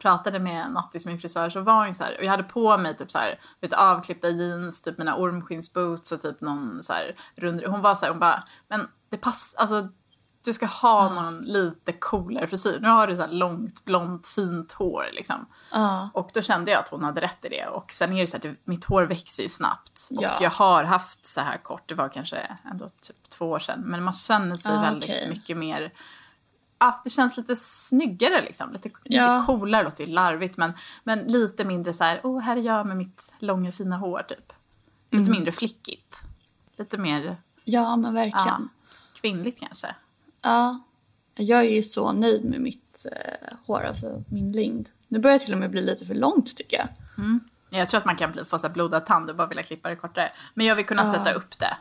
pratade 0.00 0.38
med 0.38 0.70
Nattis, 0.72 1.06
min 1.06 1.18
frisör, 1.18 1.50
så 1.50 1.60
var 1.60 1.84
hon 1.84 1.94
så 1.94 2.04
här, 2.04 2.16
och 2.18 2.24
jag 2.24 2.30
hade 2.30 2.42
på 2.42 2.78
mig 2.78 2.96
typ 2.96 3.10
så 3.10 3.18
här, 3.18 3.40
vet, 3.60 3.72
avklippta 3.72 4.28
jeans, 4.28 4.82
typ 4.82 4.98
mina 4.98 5.16
ormskinsboots 5.16 6.12
och 6.12 6.20
typ 6.20 6.40
någon 6.40 6.82
så 6.82 6.92
här 6.92 7.14
rund, 7.36 7.62
hon 7.66 7.82
var 7.82 7.94
så 7.94 8.06
här, 8.06 8.12
hon 8.12 8.20
bara, 8.20 8.42
men 8.68 8.88
det 9.10 9.16
passar, 9.16 9.60
alltså 9.60 9.88
du 10.44 10.52
ska 10.52 10.66
ha 10.66 11.06
uh. 11.06 11.14
någon 11.14 11.38
lite 11.38 11.92
coolare 11.92 12.46
frisyr. 12.46 12.78
Nu 12.80 12.88
har 12.88 13.06
du 13.06 13.16
så 13.16 13.22
här 13.22 13.32
långt, 13.32 13.84
blont, 13.84 14.28
fint 14.28 14.72
hår 14.72 15.06
liksom. 15.12 15.46
Uh. 15.74 16.06
Och 16.12 16.30
då 16.34 16.42
kände 16.42 16.70
jag 16.70 16.80
att 16.80 16.88
hon 16.88 17.04
hade 17.04 17.20
rätt 17.20 17.44
i 17.44 17.48
det. 17.48 17.66
Och 17.66 17.92
sen 17.92 18.12
är 18.12 18.20
det 18.20 18.26
så 18.26 18.36
att 18.36 18.44
mitt 18.64 18.84
hår 18.84 19.02
växer 19.02 19.42
ju 19.42 19.48
snabbt. 19.48 20.08
Ja. 20.10 20.36
Och 20.36 20.42
jag 20.42 20.50
har 20.50 20.84
haft 20.84 21.26
så 21.26 21.40
här 21.40 21.56
kort, 21.56 21.88
det 21.88 21.94
var 21.94 22.08
kanske 22.08 22.56
ändå 22.70 22.88
typ 23.00 23.30
två 23.30 23.50
år 23.50 23.58
sedan. 23.58 23.80
Men 23.80 24.04
man 24.04 24.14
känner 24.14 24.56
sig 24.56 24.72
uh, 24.72 24.82
väldigt 24.82 25.10
okay. 25.10 25.28
mycket 25.28 25.56
mer 25.56 25.92
ja, 26.80 27.00
det 27.04 27.10
känns 27.10 27.36
lite 27.36 27.56
snyggare 27.56 28.42
liksom. 28.42 28.72
Lite, 28.72 28.90
ja. 29.04 29.36
lite 29.36 29.46
coolare 29.46 29.82
låter 29.82 30.06
ju 30.06 30.12
larvigt 30.12 30.56
men, 30.56 30.72
men 31.04 31.18
lite 31.18 31.64
mindre 31.64 31.92
så 31.92 32.04
här, 32.04 32.20
oh 32.22 32.40
här 32.40 32.56
är 32.56 32.60
jag 32.60 32.86
med 32.86 32.96
mitt 32.96 33.34
långa 33.38 33.72
fina 33.72 33.96
hår 33.96 34.22
typ. 34.28 34.52
Lite 35.10 35.22
mm. 35.22 35.32
mindre 35.32 35.52
flickigt. 35.52 36.20
Lite 36.76 36.98
mer... 36.98 37.36
Ja 37.64 37.96
men 37.96 38.14
verkligen. 38.14 38.36
Ja, 38.46 38.90
kvinnligt 39.20 39.60
kanske. 39.60 39.94
Ja. 40.42 40.80
Jag 41.34 41.60
är 41.60 41.70
ju 41.70 41.82
så 41.82 42.12
nöjd 42.12 42.44
med 42.44 42.60
mitt 42.60 43.06
eh, 43.12 43.56
hår, 43.66 43.82
alltså 43.82 44.24
min 44.28 44.52
längd. 44.52 44.90
Nu 45.08 45.18
börjar 45.18 45.38
det 45.38 45.44
till 45.44 45.54
och 45.54 45.60
med 45.60 45.70
bli 45.70 45.82
lite 45.82 46.04
för 46.04 46.14
långt 46.14 46.56
tycker 46.56 46.76
jag. 46.76 46.88
Mm. 47.18 47.40
Jag 47.70 47.88
tror 47.88 47.98
att 47.98 48.04
man 48.04 48.16
kan 48.16 48.46
få 48.46 48.58
så 48.58 48.68
blodad 48.68 49.06
tand 49.06 49.30
och 49.30 49.36
bara 49.36 49.46
vilja 49.46 49.62
klippa 49.62 49.88
det 49.88 49.96
kortare. 49.96 50.32
Men 50.54 50.66
jag 50.66 50.76
vill 50.76 50.86
kunna 50.86 51.02
ja. 51.02 51.12
sätta 51.12 51.32
upp 51.32 51.58
det. 51.58 51.76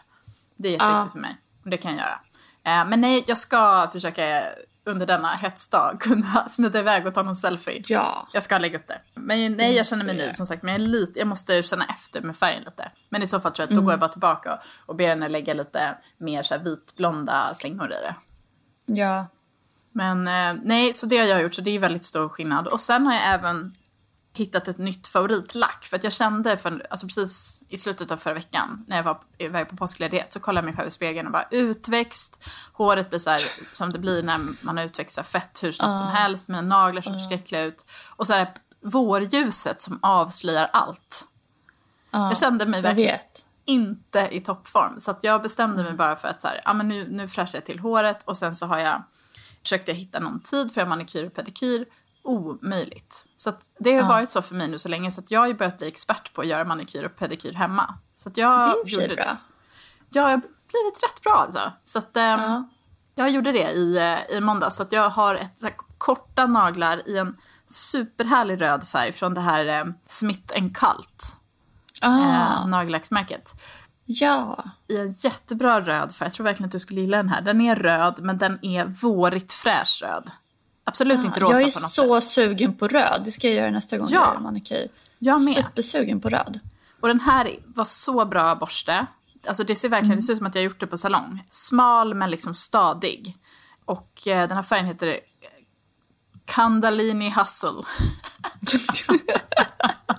Det 0.56 0.68
är 0.68 0.72
jätteviktigt 0.72 1.06
ja. 1.06 1.10
för 1.12 1.20
mig. 1.20 1.38
Det 1.64 1.78
kan 1.78 1.92
jag 1.92 2.00
göra. 2.00 2.20
Eh, 2.64 2.90
men 2.90 3.02
nej, 3.02 3.24
jag 3.28 3.38
ska 3.38 3.90
försöka 3.92 4.44
under 4.84 5.06
denna 5.06 5.36
hetsdag 5.36 5.98
kunna 6.00 6.50
smita 6.50 6.80
iväg 6.80 7.08
och 7.08 7.14
ta 7.14 7.24
någon 7.24 7.36
selfie. 7.36 7.84
Ja. 7.88 8.28
Jag 8.34 8.44
ska 8.44 8.58
lägga 8.58 8.78
upp 8.78 8.88
det. 8.88 9.02
Men 9.14 9.54
nej, 9.58 9.76
jag 9.76 9.88
känner 9.88 10.06
mig 10.06 10.18
nöjd 10.18 10.36
som 10.36 10.46
sagt. 10.46 10.64
Men 10.64 10.74
jag, 10.74 10.82
är 10.82 10.88
lite, 10.88 11.20
jag 11.20 11.28
måste 11.28 11.64
känna 11.64 11.86
efter 11.86 12.22
med 12.22 12.38
färgen 12.38 12.64
lite. 12.64 12.92
Men 13.10 13.24
i 13.24 13.28
så 13.28 13.40
fall 13.40 13.52
tror 13.52 13.64
jag 13.64 13.68
att 13.68 13.70
då 13.70 13.74
mm. 13.74 13.86
går 13.86 13.94
jag 13.94 14.00
bara 14.00 14.10
tillbaka 14.10 14.54
och, 14.54 14.60
och 14.90 14.96
ber 14.96 15.08
henne 15.08 15.30
lägga 15.30 15.54
lite 15.54 15.98
mer 16.18 16.44
så 16.44 16.54
här 16.54 16.64
vitblonda 16.64 17.54
slingor 17.54 17.86
i 17.92 17.96
det. 17.96 18.16
Ja. 18.90 19.28
Men 19.92 20.28
eh, 20.28 20.62
nej, 20.64 20.94
så 20.94 21.06
det 21.06 21.18
har 21.18 21.26
jag 21.26 21.42
gjort. 21.42 21.56
Så 21.56 21.62
det 21.62 21.72
är 21.72 21.80
väldigt 21.80 22.06
stor 22.06 22.30
skillnad. 22.30 22.68
Och 22.68 22.82
sen 22.82 23.06
har 23.06 23.14
jag 23.14 23.26
även 23.26 23.74
hittat 24.34 24.68
ett 24.68 24.78
nytt 24.78 25.08
favoritlack. 25.08 25.86
För 25.86 25.98
att 25.98 26.04
jag 26.04 26.14
kände 26.14 26.58
för, 26.58 26.88
alltså 26.90 27.08
precis 27.08 27.64
i 27.70 27.78
slutet 27.78 28.12
av 28.12 28.18
förra 28.18 28.34
veckan 28.34 28.86
när 28.88 28.96
jag 28.96 29.04
var 29.04 29.22
iväg 29.38 29.70
på 29.70 29.76
påskledighet 29.76 30.34
så 30.34 30.40
kollade 30.40 30.60
jag 30.60 30.66
mig 30.66 30.76
själv 30.76 30.88
i 30.88 30.92
spegeln 30.92 31.28
och 31.28 31.34
bara 31.34 31.48
utväxt. 31.52 32.40
Håret 32.74 33.10
blir 33.10 33.20
så 33.20 33.30
här, 33.30 33.42
som 33.76 33.90
det 33.90 34.00
blir 34.00 34.24
när 34.24 34.40
man 34.62 34.78
har 34.78 34.86
utväxt 34.86 35.26
fett 35.26 35.64
hur 35.64 35.72
snabbt 35.72 35.90
uh. 35.90 35.98
som 35.98 36.08
helst. 36.08 36.50
Mina 36.50 36.62
naglar 36.62 37.02
ser 37.02 37.12
uh. 37.12 37.18
förskräckliga 37.18 37.64
ut. 37.64 37.86
Och 38.16 38.28
så 38.28 38.34
är 38.34 38.40
det 38.40 38.54
vårljuset 38.82 39.82
som 39.82 40.00
avslöjar 40.02 40.70
allt. 40.74 41.26
Uh. 42.16 42.22
Jag 42.22 42.38
kände 42.38 42.66
mig 42.66 42.82
verkligen 42.82 43.20
inte 43.70 44.28
i 44.32 44.42
toppform. 44.42 45.00
Så 45.00 45.12
att 45.12 45.24
jag 45.24 45.42
bestämde 45.42 45.84
mig 45.84 45.94
bara 45.94 46.16
för 46.16 46.28
att 46.28 46.42
så 46.42 46.48
här, 46.48 46.62
ja, 46.66 46.74
men 46.74 46.88
nu, 46.88 47.08
nu 47.12 47.28
fräschar 47.28 47.58
jag 47.58 47.66
till 47.66 47.80
håret 47.80 48.24
och 48.24 48.38
sen 48.38 48.56
så 48.56 48.66
har 48.66 48.80
jag 48.80 49.04
försökte 49.64 49.92
jag 49.92 49.98
hitta 49.98 50.20
någon 50.20 50.40
tid 50.40 50.72
för 50.72 50.86
manikyr 50.86 51.26
och 51.26 51.34
pedikyr. 51.34 51.86
Omöjligt. 52.24 53.26
Så 53.36 53.52
det 53.80 53.94
har 53.94 54.02
ja. 54.02 54.08
varit 54.08 54.30
så 54.30 54.42
för 54.42 54.56
mig 54.56 54.68
nu 54.68 54.80
så 54.80 54.90
länge 54.90 55.12
så 55.12 55.22
att 55.22 55.32
jag 55.32 55.40
har 55.40 55.54
börjat 55.54 55.78
bli 55.78 55.88
expert 55.88 56.34
på 56.34 56.42
att 56.42 56.48
göra 56.48 56.66
manikyr 56.66 57.04
och 57.04 57.16
pedikyr 57.16 57.54
hemma. 57.54 57.96
Så 58.16 58.32
jag 58.36 58.76
det 58.86 58.92
gjorde 58.92 59.16
bra. 59.16 59.24
Det. 59.24 59.38
Ja, 60.10 60.22
jag 60.22 60.24
har 60.24 60.38
blivit 60.38 61.04
rätt 61.04 61.24
bra 61.24 61.34
alltså. 61.34 61.72
Så 61.86 62.00
att, 62.00 62.18
ähm, 62.18 62.40
ja. 62.40 62.70
jag 63.16 63.30
gjorde 63.30 63.52
det 63.52 63.72
i, 63.72 63.98
eh, 63.98 64.38
i 64.38 64.42
måndag. 64.42 64.72
Så 64.72 64.84
att 64.84 64.92
jag 64.92 65.10
har 65.10 65.36
ett, 65.36 65.60
så 65.60 65.66
här, 65.66 65.76
korta 65.98 66.48
naglar 66.48 67.10
i 67.10 67.18
en 67.18 67.38
superhärlig 67.68 68.62
röd 68.62 68.88
färg 68.88 69.12
från 69.12 69.34
det 69.34 69.42
här 69.42 69.66
eh, 69.66 69.86
Smith 70.08 70.54
Cult. 70.54 71.36
Ah. 72.02 72.64
Eh, 72.64 72.68
nagellacksmärket. 72.68 73.54
Ja. 74.06 74.64
I 74.88 74.98
en 74.98 75.12
jättebra 75.12 75.82
röd 75.82 76.16
färg. 76.16 76.26
Jag 76.26 76.34
tror 76.34 76.44
verkligen 76.44 76.66
att 76.66 76.72
du 76.72 76.80
skulle 76.80 77.02
gilla 77.02 77.18
den 77.18 77.30
här. 77.30 77.42
Den 77.42 77.62
är 77.62 77.76
röd, 77.76 78.20
men 78.22 78.38
den 78.38 78.66
är 78.66 78.86
vårigt 78.86 79.54
fräsch 79.54 80.02
röd. 80.04 80.32
Absolut 80.84 81.20
ah, 81.20 81.26
inte 81.26 81.40
rosa 81.40 81.54
på 81.54 81.60
något 81.62 81.74
sätt. 81.74 81.98
Jag 81.98 82.18
är 82.18 82.22
så 82.22 82.22
sugen 82.22 82.76
på 82.76 82.88
röd. 82.88 83.22
Det 83.26 83.32
ska 83.32 83.48
jag 83.48 83.56
göra 83.56 83.72
nästa 83.72 83.98
gång 83.98 84.08
ja. 84.12 84.26
jag 84.26 84.34
gör 84.34 84.40
manikyr. 84.40 84.88
Jag 85.20 85.42
med. 85.44 85.54
Supersugen 85.54 86.22
på 86.22 86.30
röd. 86.30 86.60
Och 87.00 87.08
den 87.08 87.20
här 87.20 87.56
var 87.66 87.86
så 87.86 88.26
bra 88.26 88.56
borste. 88.56 89.06
Alltså 89.48 89.64
det 89.64 89.76
ser 89.76 89.90
verkligen 89.90 90.12
mm. 90.12 90.16
det 90.16 90.22
ser 90.22 90.34
ut 90.34 90.38
som 90.38 90.48
att 90.48 90.56
jag 90.56 90.62
har 90.62 90.66
gjort 90.66 90.80
det 90.80 90.88
på 90.88 90.98
salong. 90.98 91.44
Smal 91.50 92.14
men 92.14 92.32
liksom 92.32 92.54
stadig. 92.54 93.38
Och 93.86 94.28
eh, 94.28 94.48
den 94.48 94.56
här 94.58 94.64
färgen 94.64 94.86
heter 94.86 95.20
Kandalini 96.46 97.30
Hustle. 97.30 97.84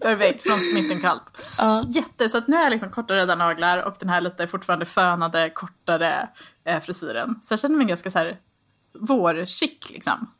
Perfekt, 0.00 0.42
från 0.42 0.58
Smith 0.58 0.88
Cult. 0.88 1.44
Uh. 1.62 1.90
Jätte, 1.90 2.28
så 2.28 2.38
att 2.38 2.48
nu 2.48 2.56
har 2.56 2.62
jag 2.62 2.70
liksom 2.70 2.90
korta 2.90 3.14
röda 3.14 3.34
naglar 3.34 3.78
och 3.78 3.96
den 3.98 4.08
här 4.08 4.20
lite 4.20 4.46
fortfarande 4.46 4.86
fönade, 4.86 5.50
kortare 5.50 6.28
eh, 6.64 6.80
frisyren. 6.80 7.38
Så 7.42 7.52
jag 7.52 7.60
känner 7.60 7.76
mig 7.76 7.86
ganska 7.86 8.10
så 8.10 8.18
här 8.18 8.38
vårchic 9.00 9.90
liksom. 9.90 10.30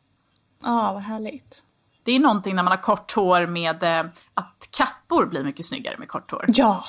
Ja, 0.62 0.88
ah, 0.88 0.92
vad 0.92 1.02
härligt. 1.02 1.62
Det 2.04 2.12
är 2.12 2.20
någonting 2.20 2.56
när 2.56 2.62
man 2.62 2.70
har 2.70 2.82
kort 2.82 3.12
hår 3.12 3.46
med 3.46 3.82
eh, 3.82 4.04
att 4.34 4.68
kappor 4.76 5.26
blir 5.26 5.44
mycket 5.44 5.66
snyggare 5.66 5.98
med 5.98 6.08
kort 6.08 6.30
hår. 6.30 6.44
Ja. 6.48 6.84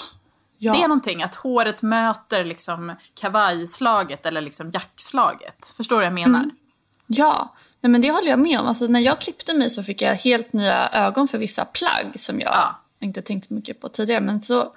ja. 0.57 0.73
Det 0.73 0.83
är 0.83 0.87
någonting 0.87 1.23
att 1.23 1.35
håret 1.35 1.81
möter 1.81 2.45
liksom 2.45 2.95
kavajslaget 3.13 4.25
eller 4.25 4.41
liksom 4.41 4.71
jackslaget. 4.71 5.73
Förstår 5.77 5.95
du 5.95 5.99
vad 5.99 6.05
jag 6.05 6.13
menar? 6.13 6.43
Mm. 6.43 6.55
Ja, 7.07 7.53
Nej, 7.83 7.91
men 7.91 8.01
det 8.01 8.11
håller 8.11 8.29
jag 8.29 8.39
med 8.39 8.59
om. 8.59 8.67
Alltså, 8.67 8.87
när 8.87 8.99
jag 8.99 9.21
klippte 9.21 9.53
mig 9.53 9.69
så 9.69 9.83
fick 9.83 10.01
jag 10.01 10.15
helt 10.15 10.53
nya 10.53 10.89
ögon 10.89 11.27
för 11.27 11.37
vissa 11.37 11.65
plagg 11.65 12.11
som 12.15 12.39
jag 12.39 12.53
ja. 12.53 12.79
inte 12.99 13.21
tänkt 13.21 13.49
mycket 13.49 13.81
på 13.81 13.89
tidigare. 13.89 14.21
Men 14.21 14.41
så, 14.41 14.73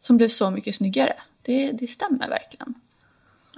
som 0.00 0.16
blev 0.16 0.28
så 0.28 0.50
mycket 0.50 0.74
snyggare. 0.74 1.14
Det, 1.42 1.72
det 1.72 1.86
stämmer 1.86 2.28
verkligen. 2.28 2.74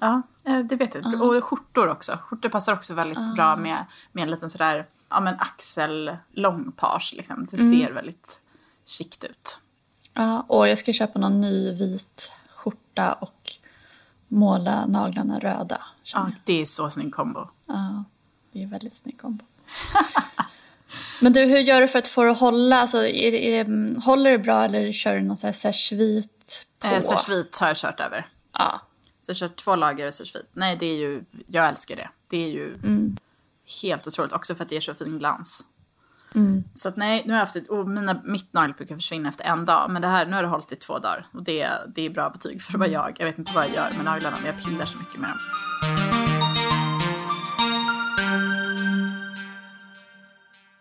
Ja, 0.00 0.22
eh, 0.44 0.58
det 0.58 0.76
vet 0.76 0.94
jag. 0.94 1.06
Uh. 1.06 1.22
Och 1.22 1.44
skjortor 1.44 1.88
också. 1.88 2.18
Skjortor 2.22 2.48
passar 2.48 2.72
också 2.72 2.94
väldigt 2.94 3.18
uh. 3.18 3.34
bra 3.34 3.56
med, 3.56 3.84
med 4.12 4.22
en 4.22 4.30
liten 4.30 4.50
sådär 4.50 4.86
ja, 5.08 5.20
men 5.20 5.34
axellångpage. 5.38 7.14
Liksom. 7.16 7.46
Det 7.50 7.60
mm. 7.60 7.80
ser 7.80 7.92
väldigt 7.92 8.40
chict 8.84 9.24
ut. 9.24 9.58
Ja, 10.14 10.44
och 10.48 10.68
jag 10.68 10.78
ska 10.78 10.92
köpa 10.92 11.18
någon 11.18 11.40
ny 11.40 11.72
vit 11.72 12.32
skjorta 12.54 13.12
och 13.12 13.52
måla 14.30 14.86
naglarna 14.86 15.38
röda. 15.38 15.82
Ja, 16.14 16.30
det 16.44 16.62
är 16.62 16.64
så 16.64 16.90
snygg 16.90 17.14
kombo. 17.14 17.48
Ja. 17.66 18.04
Det 18.52 18.62
är 18.62 18.66
väldigt 18.66 18.94
snygg 18.94 19.20
kombo. 19.20 19.44
Men 21.20 21.32
du, 21.32 21.40
hur 21.40 21.58
gör 21.58 21.80
du 21.80 21.88
för 21.88 21.98
att 21.98 22.08
få 22.08 22.24
det 22.24 22.30
att 22.30 22.38
hålla? 22.38 22.76
Alltså, 22.76 23.06
är, 23.06 23.34
är, 23.34 24.00
håller 24.00 24.30
det 24.30 24.38
bra 24.38 24.64
eller 24.64 24.92
kör 24.92 25.16
du 25.16 25.22
någon 25.22 25.36
sergevit 25.36 26.66
på? 26.78 26.86
Eh, 26.86 27.00
sergevit 27.00 27.58
har 27.58 27.68
jag 27.68 27.76
kört 27.76 28.00
över. 28.00 28.28
Ja. 28.52 28.80
Så 29.20 29.30
jag 29.30 29.36
kör 29.36 29.48
två 29.48 29.76
lager 29.76 30.10
sergevit. 30.10 30.50
Nej, 30.52 30.76
det 30.76 30.86
är 30.86 30.96
ju, 30.96 31.24
jag 31.46 31.68
älskar 31.68 31.96
det. 31.96 32.08
Det 32.28 32.44
är 32.44 32.48
ju 32.48 32.74
mm. 32.74 33.16
helt 33.82 34.06
otroligt. 34.06 34.32
Också 34.32 34.54
för 34.54 34.64
att 34.64 34.70
det 34.70 34.76
är 34.76 34.80
så 34.80 34.94
fin 34.94 35.18
glans. 35.18 35.64
Mm. 36.34 36.64
Så 36.74 36.88
att 36.88 36.96
nej, 36.96 37.22
nu 37.26 37.32
har 37.32 37.38
jag 37.38 37.46
haft 37.46 37.56
ett, 37.56 37.68
och 37.68 37.88
mina, 37.88 38.20
mitt 38.24 38.52
nagel 38.52 38.74
brukar 38.74 38.94
försvinna 38.94 39.28
efter 39.28 39.44
en 39.44 39.64
dag. 39.64 39.90
Men 39.90 40.02
det 40.02 40.08
här, 40.08 40.26
nu 40.26 40.32
har 40.32 40.42
det 40.42 40.48
hållit 40.48 40.72
i 40.72 40.76
två 40.76 40.98
dagar. 40.98 41.26
Och 41.32 41.42
det, 41.42 41.68
det 41.94 42.06
är 42.06 42.10
bra 42.10 42.30
betyg 42.30 42.62
för 42.62 42.78
var 42.78 42.86
mm. 42.86 42.94
jag. 42.94 43.16
Jag 43.18 43.26
vet 43.26 43.38
inte 43.38 43.52
vad 43.54 43.64
jag 43.64 43.74
gör 43.74 43.90
med 43.96 44.04
naglarna, 44.04 44.36
men 44.42 44.54
jag 44.54 44.64
pillar 44.64 44.84
så 44.84 44.98
mycket 44.98 45.20
med 45.20 45.30
dem. 45.30 45.38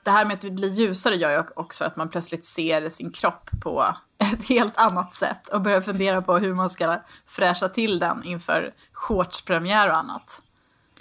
det 0.10 0.14
här 0.14 0.26
med 0.26 0.34
att 0.34 0.54
bli 0.54 0.68
ljusare 0.68 1.16
gör 1.16 1.32
ju 1.32 1.44
också 1.56 1.86
att 1.86 1.96
man 1.96 2.10
plötsligt 2.10 2.46
ser 2.46 2.90
sin 2.90 3.12
kropp 3.12 3.50
på 3.62 3.96
ett 4.18 4.50
helt 4.50 4.78
annat 4.78 5.14
sätt 5.14 5.50
och 5.50 5.62
börjar 5.62 5.82
fundera 5.82 6.22
på 6.22 6.38
hur 6.38 6.54
man 6.54 6.70
ska 6.70 7.02
fräscha 7.28 7.70
till 7.70 8.00
den 8.00 8.24
inför 8.24 8.74
shortspremiär 8.94 9.90
och 9.90 9.98
annat. 9.98 10.42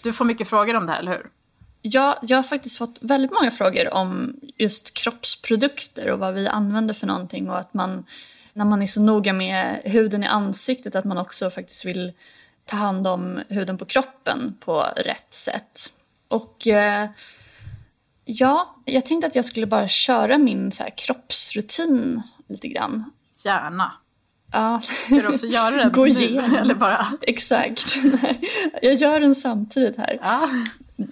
Du 0.02 0.12
får 0.12 0.24
mycket 0.24 0.48
frågor 0.48 0.76
om 0.76 0.87
det 0.87 0.92
här, 0.92 0.98
eller 0.98 1.12
hur? 1.12 1.30
Ja, 1.83 2.19
jag 2.23 2.38
har 2.38 2.43
faktiskt 2.43 2.79
fått 2.79 2.99
väldigt 3.01 3.33
många 3.33 3.51
frågor 3.51 3.95
om 3.95 4.37
just 4.57 4.95
kroppsprodukter 4.95 6.11
och 6.11 6.19
vad 6.19 6.35
vi 6.35 6.49
använder 6.49 6.95
för 6.95 7.07
någonting 7.07 7.51
och 7.51 7.59
att 7.59 7.75
man, 7.75 8.05
när 8.53 8.64
man 8.64 8.83
är 8.83 8.87
så 8.87 9.01
noga 9.01 9.33
med 9.33 9.81
huden 9.85 10.23
i 10.23 10.27
ansiktet, 10.27 10.97
att 10.97 11.05
man 11.05 11.19
också 11.19 11.51
faktiskt 11.51 11.85
vill 11.85 12.12
ta 12.64 12.77
hand 12.77 13.07
om 13.07 13.41
huden 13.49 13.79
på 13.79 13.85
kroppen 13.85 14.57
på 14.61 14.87
rätt 14.97 15.35
sätt. 15.35 15.93
Och 16.29 16.67
eh, 16.67 17.09
Ja, 18.31 18.77
jag 18.85 19.07
tänkte 19.07 19.27
att 19.27 19.35
jag 19.35 19.45
skulle 19.45 19.67
bara 19.67 19.88
köra 19.88 20.38
min 20.38 20.73
så 20.73 20.83
här, 20.83 20.93
kroppsrutin 20.97 22.23
lite 22.49 22.69
grann. 22.69 23.05
Gärna. 23.45 23.93
Ja. 24.53 24.81
Ska 24.81 25.14
du 25.14 25.29
också 25.29 25.47
göra 25.47 25.77
den 25.77 25.93
Gå 25.93 26.07
igenom. 26.07 26.55
Eller 26.55 26.75
bara? 26.75 27.07
Exakt. 27.23 27.97
jag 28.83 28.95
gör 28.95 29.21
den 29.21 29.35
samtidigt 29.35 29.97
här. 29.97 30.19
Ja. 30.23 30.49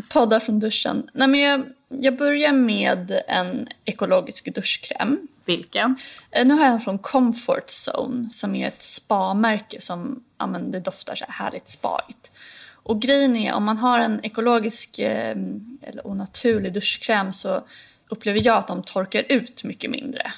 Poddar 0.09 0.41
från 0.41 0.61
duschen. 0.61 1.11
Nej, 1.13 1.29
men 1.29 1.41
jag, 1.41 1.65
jag 1.89 2.17
börjar 2.17 2.53
med 2.53 3.21
en 3.29 3.67
ekologisk 3.85 4.55
duschkräm. 4.55 5.29
Vilken? 5.45 5.97
Eh, 6.31 6.47
nu 6.47 6.55
har 6.55 6.65
jag 6.65 6.73
en 6.73 6.81
från 6.81 6.99
Comfort 6.99 7.71
Zone 7.89 8.29
som 8.31 8.55
är 8.55 8.69
ett 8.69 8.83
spa-märke 8.83 9.81
som 9.81 10.25
ja, 10.39 10.47
men 10.47 10.71
det 10.71 10.81
doftar 10.81 11.15
så 11.15 11.25
här 11.29 11.45
härligt 11.45 11.69
spaigt. 11.69 12.33
Och 12.75 13.03
grejen 13.03 13.37
är, 13.37 13.55
om 13.55 13.65
man 13.65 13.79
har 13.79 13.99
en 13.99 14.25
ekologisk 14.25 14.99
eh, 14.99 15.37
eller, 15.83 16.07
och 16.07 16.17
naturlig 16.17 16.73
duschkräm 16.73 17.33
så 17.33 17.67
upplever 18.09 18.47
jag 18.47 18.57
att 18.57 18.69
de 18.69 18.83
torkar 18.83 19.25
ut 19.29 19.65
mycket 19.65 19.91
mindre. 19.91 20.33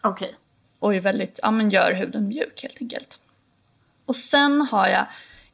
Okej. 0.00 0.26
Okay. 0.26 0.36
Och 0.78 0.94
är 0.94 1.00
väldigt, 1.00 1.40
ja 1.42 1.50
men 1.50 1.70
gör 1.70 1.92
huden 1.92 2.28
mjuk 2.28 2.62
helt 2.62 2.80
enkelt. 2.80 3.20
Och 4.04 4.16
sen 4.16 4.60
har 4.60 4.88
jag 4.88 5.06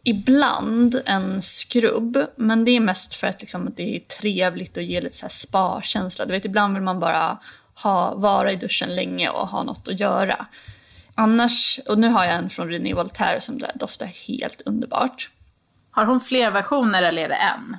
ibland 0.05 1.01
en 1.07 1.43
skrubb, 1.43 2.27
men 2.37 2.65
det 2.65 2.71
är 2.71 2.81
mest 2.81 3.15
för 3.15 3.27
att 3.27 3.41
liksom, 3.41 3.73
det 3.77 3.97
är 3.97 4.01
trevligt 4.01 4.77
och 4.77 4.83
ger 4.83 5.03
lite 5.03 5.17
så 5.17 5.29
spa-känsla. 5.29 6.25
Du 6.25 6.33
vet, 6.33 6.45
ibland 6.45 6.75
vill 6.75 6.83
man 6.83 7.01
bara 7.01 7.39
ha, 7.83 8.15
vara 8.15 8.53
i 8.53 8.57
duschen 8.57 8.95
länge 8.95 9.29
och 9.29 9.49
ha 9.49 9.63
något 9.63 9.89
att 9.89 10.01
göra. 10.01 10.47
Annars, 11.15 11.81
och 11.89 11.99
nu 11.99 12.09
har 12.09 12.25
jag 12.25 12.35
en 12.35 12.51
från 12.51 12.69
René 12.69 12.95
Voltaire 12.95 13.41
som 13.41 13.61
doftar 13.75 14.07
helt 14.29 14.63
underbart. 14.65 15.31
Har 15.91 16.07
hon 16.07 16.21
fler 16.21 16.51
versioner 16.51 17.03
eller 17.03 17.23
är 17.23 17.29
det 17.29 17.35
en? 17.35 17.77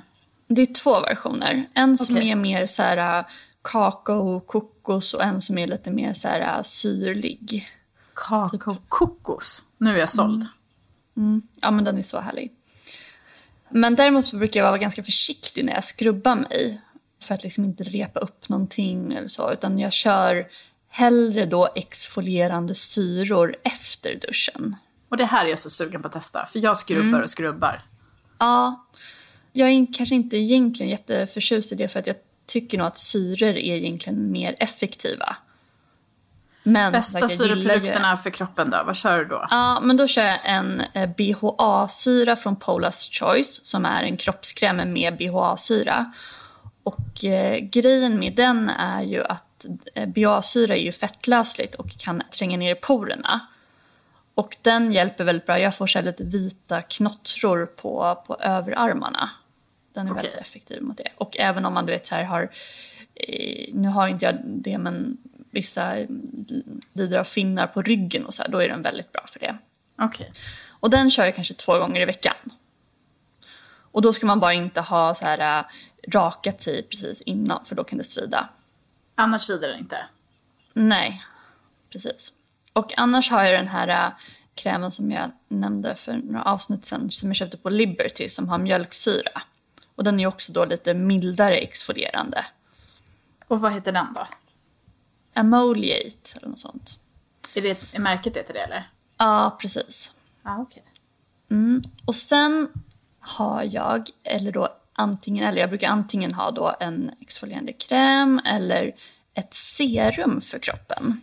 Det 0.48 0.62
är 0.62 0.74
två 0.74 1.00
versioner. 1.00 1.64
En 1.74 1.96
som 1.96 2.16
okay. 2.16 2.30
är 2.30 2.36
mer 2.36 2.66
så 2.66 2.82
här 2.82 3.18
äh, 3.18 3.26
kakao, 3.62 4.40
kokos 4.40 5.14
och 5.14 5.22
en 5.22 5.40
som 5.40 5.58
är 5.58 5.66
lite 5.66 5.90
mer 5.90 6.12
så 6.12 6.28
här 6.28 6.56
äh, 6.56 6.62
syrlig. 6.62 7.68
Kakao, 8.14 8.76
kokos? 8.88 9.62
Nu 9.78 9.94
är 9.94 9.98
jag 9.98 10.10
såld. 10.10 10.42
Mm. 10.42 10.48
Mm. 11.16 11.42
Ja, 11.60 11.70
men 11.70 11.84
den 11.84 11.98
är 11.98 12.02
så 12.02 12.20
härlig. 12.20 12.52
Men 13.68 13.94
däremot 13.94 14.32
brukar 14.32 14.60
jag 14.60 14.66
vara 14.66 14.78
ganska 14.78 15.02
försiktig 15.02 15.64
när 15.64 15.72
jag 15.72 15.84
skrubbar 15.84 16.34
mig. 16.34 16.80
För 17.22 17.34
att 17.34 17.42
liksom 17.42 17.64
inte 17.64 17.84
repa 17.84 18.20
upp 18.20 18.48
någonting 18.48 19.12
eller 19.12 19.28
så. 19.28 19.52
Utan 19.52 19.78
jag 19.78 19.92
kör 19.92 20.46
hellre 20.88 21.46
då 21.46 21.68
exfolierande 21.74 22.74
syror 22.74 23.56
efter 23.64 24.14
duschen. 24.26 24.76
Och 25.08 25.16
det 25.16 25.24
här 25.24 25.44
är 25.44 25.50
jag 25.50 25.58
så 25.58 25.70
sugen 25.70 26.02
på 26.02 26.08
att 26.08 26.14
testa. 26.14 26.46
För 26.46 26.58
jag 26.58 26.76
skrubbar 26.76 27.08
mm. 27.08 27.22
och 27.22 27.30
skrubbar. 27.30 27.82
Ja. 28.38 28.86
Jag 29.52 29.68
är 29.68 29.86
kanske 29.94 30.14
inte 30.14 30.36
egentligen 30.36 30.90
jätteförtjust 30.90 31.72
i 31.72 31.74
det 31.74 31.88
för 31.88 31.98
att 31.98 32.06
jag 32.06 32.16
tycker 32.46 32.78
nog 32.78 32.86
att 32.86 32.98
syror 32.98 33.48
är 33.48 33.56
egentligen 33.56 34.32
mer 34.32 34.54
effektiva. 34.58 35.36
Men, 36.68 36.92
Bästa 36.92 37.28
syreprodukterna 37.28 38.16
för 38.16 38.30
kroppen 38.30 38.70
då? 38.70 38.82
Vad 38.86 38.96
kör 38.96 39.18
du 39.18 39.24
då? 39.24 39.46
Ja, 39.50 39.80
men 39.80 39.96
då 39.96 40.06
kör 40.06 40.22
jag 40.24 40.38
en 40.44 40.82
eh, 40.92 41.08
BHA-syra 41.08 42.36
från 42.36 42.56
Paula's 42.56 43.12
Choice 43.12 43.60
som 43.66 43.84
är 43.84 44.02
en 44.02 44.16
kroppskräm 44.16 44.92
med 44.92 45.16
BHA-syra. 45.16 46.12
Och 46.82 47.24
eh, 47.24 47.58
grejen 47.58 48.18
med 48.18 48.34
den 48.34 48.70
är 48.70 49.02
ju 49.02 49.24
att 49.24 49.66
eh, 49.94 50.08
BHA-syra 50.08 50.76
är 50.76 50.80
ju 50.80 50.92
fettlösligt 50.92 51.74
och 51.74 51.98
kan 51.98 52.22
tränga 52.38 52.56
ner 52.56 52.72
i 52.72 52.74
porerna. 52.74 53.40
Och 54.34 54.56
den 54.62 54.92
hjälper 54.92 55.24
väldigt 55.24 55.46
bra. 55.46 55.58
Jag 55.58 55.76
får 55.76 55.86
så 55.86 56.00
lite 56.00 56.24
vita 56.24 56.82
knottror 56.82 57.66
på, 57.66 58.22
på 58.26 58.36
överarmarna. 58.40 59.30
Den 59.92 60.06
är 60.06 60.10
okay. 60.10 60.22
väldigt 60.22 60.40
effektiv 60.40 60.82
mot 60.82 60.96
det. 60.96 61.08
Och 61.16 61.36
även 61.38 61.66
om 61.66 61.74
man 61.74 61.86
du 61.86 61.92
vet 61.92 62.06
så 62.06 62.14
här 62.14 62.24
har, 62.24 62.50
eh, 63.14 63.74
nu 63.74 63.88
har 63.88 64.08
inte 64.08 64.24
jag 64.24 64.34
det 64.44 64.78
men 64.78 65.16
vissa 65.56 65.94
lider 66.92 67.18
av 67.18 67.24
finnar 67.24 67.66
på 67.66 67.82
ryggen 67.82 68.26
och 68.26 68.34
så 68.34 68.42
här, 68.42 68.50
då 68.50 68.58
är 68.58 68.68
den 68.68 68.82
väldigt 68.82 69.12
bra 69.12 69.24
för 69.32 69.40
det. 69.40 69.58
Okay. 69.98 70.26
Och 70.68 70.90
den 70.90 71.10
kör 71.10 71.24
jag 71.24 71.34
kanske 71.34 71.54
två 71.54 71.78
gånger 71.78 72.00
i 72.00 72.04
veckan. 72.04 72.34
Och 73.92 74.02
då 74.02 74.12
ska 74.12 74.26
man 74.26 74.40
bara 74.40 74.52
inte 74.52 74.80
ha 74.80 75.14
så 75.14 75.26
här 75.26 75.58
äh, 75.58 75.64
rakat 76.08 76.60
sig 76.60 76.82
precis 76.82 77.22
innan 77.22 77.64
för 77.64 77.76
då 77.76 77.84
kan 77.84 77.98
det 77.98 78.04
svida. 78.04 78.48
Annars 79.14 79.42
svider 79.42 79.68
det 79.68 79.78
inte? 79.78 79.98
Nej, 80.72 81.22
precis. 81.92 82.32
Och 82.72 82.98
annars 82.98 83.30
har 83.30 83.44
jag 83.44 83.60
den 83.60 83.68
här 83.68 83.88
äh, 83.88 84.12
krämen 84.54 84.92
som 84.92 85.10
jag 85.10 85.30
nämnde 85.48 85.94
för 85.94 86.12
några 86.12 86.42
avsnitt 86.42 86.84
sen 86.84 87.10
som 87.10 87.28
jag 87.28 87.36
köpte 87.36 87.56
på 87.56 87.70
Liberty 87.70 88.28
som 88.28 88.48
har 88.48 88.58
mjölksyra. 88.58 89.42
Och 89.94 90.04
den 90.04 90.20
är 90.20 90.26
också 90.26 90.52
då 90.52 90.64
lite 90.64 90.94
mildare 90.94 91.56
exfolierande. 91.56 92.44
Och 93.48 93.60
vad 93.60 93.72
heter 93.72 93.92
den 93.92 94.12
då? 94.14 94.26
Emoliate 95.36 96.30
eller 96.36 96.48
något 96.48 96.58
sånt. 96.58 96.98
Är, 97.54 97.62
det, 97.62 97.94
är 97.94 98.00
märket 98.00 98.36
heter 98.36 98.54
det 98.54 98.60
eller? 98.60 98.90
Ja, 99.18 99.56
precis. 99.60 100.14
Ah, 100.42 100.58
okay. 100.58 100.82
Mm. 101.50 101.82
Och 102.04 102.14
sen 102.14 102.68
har 103.20 103.62
jag, 103.62 104.08
eller 104.22 104.52
då 104.52 104.68
antingen, 104.92 105.48
eller 105.48 105.60
jag 105.60 105.68
brukar 105.68 105.88
antingen 105.88 106.34
ha 106.34 106.50
då 106.50 106.76
en 106.80 107.10
exfolierande 107.20 107.72
kräm 107.72 108.40
eller 108.44 108.94
ett 109.34 109.54
serum 109.54 110.40
för 110.40 110.58
kroppen. 110.58 111.20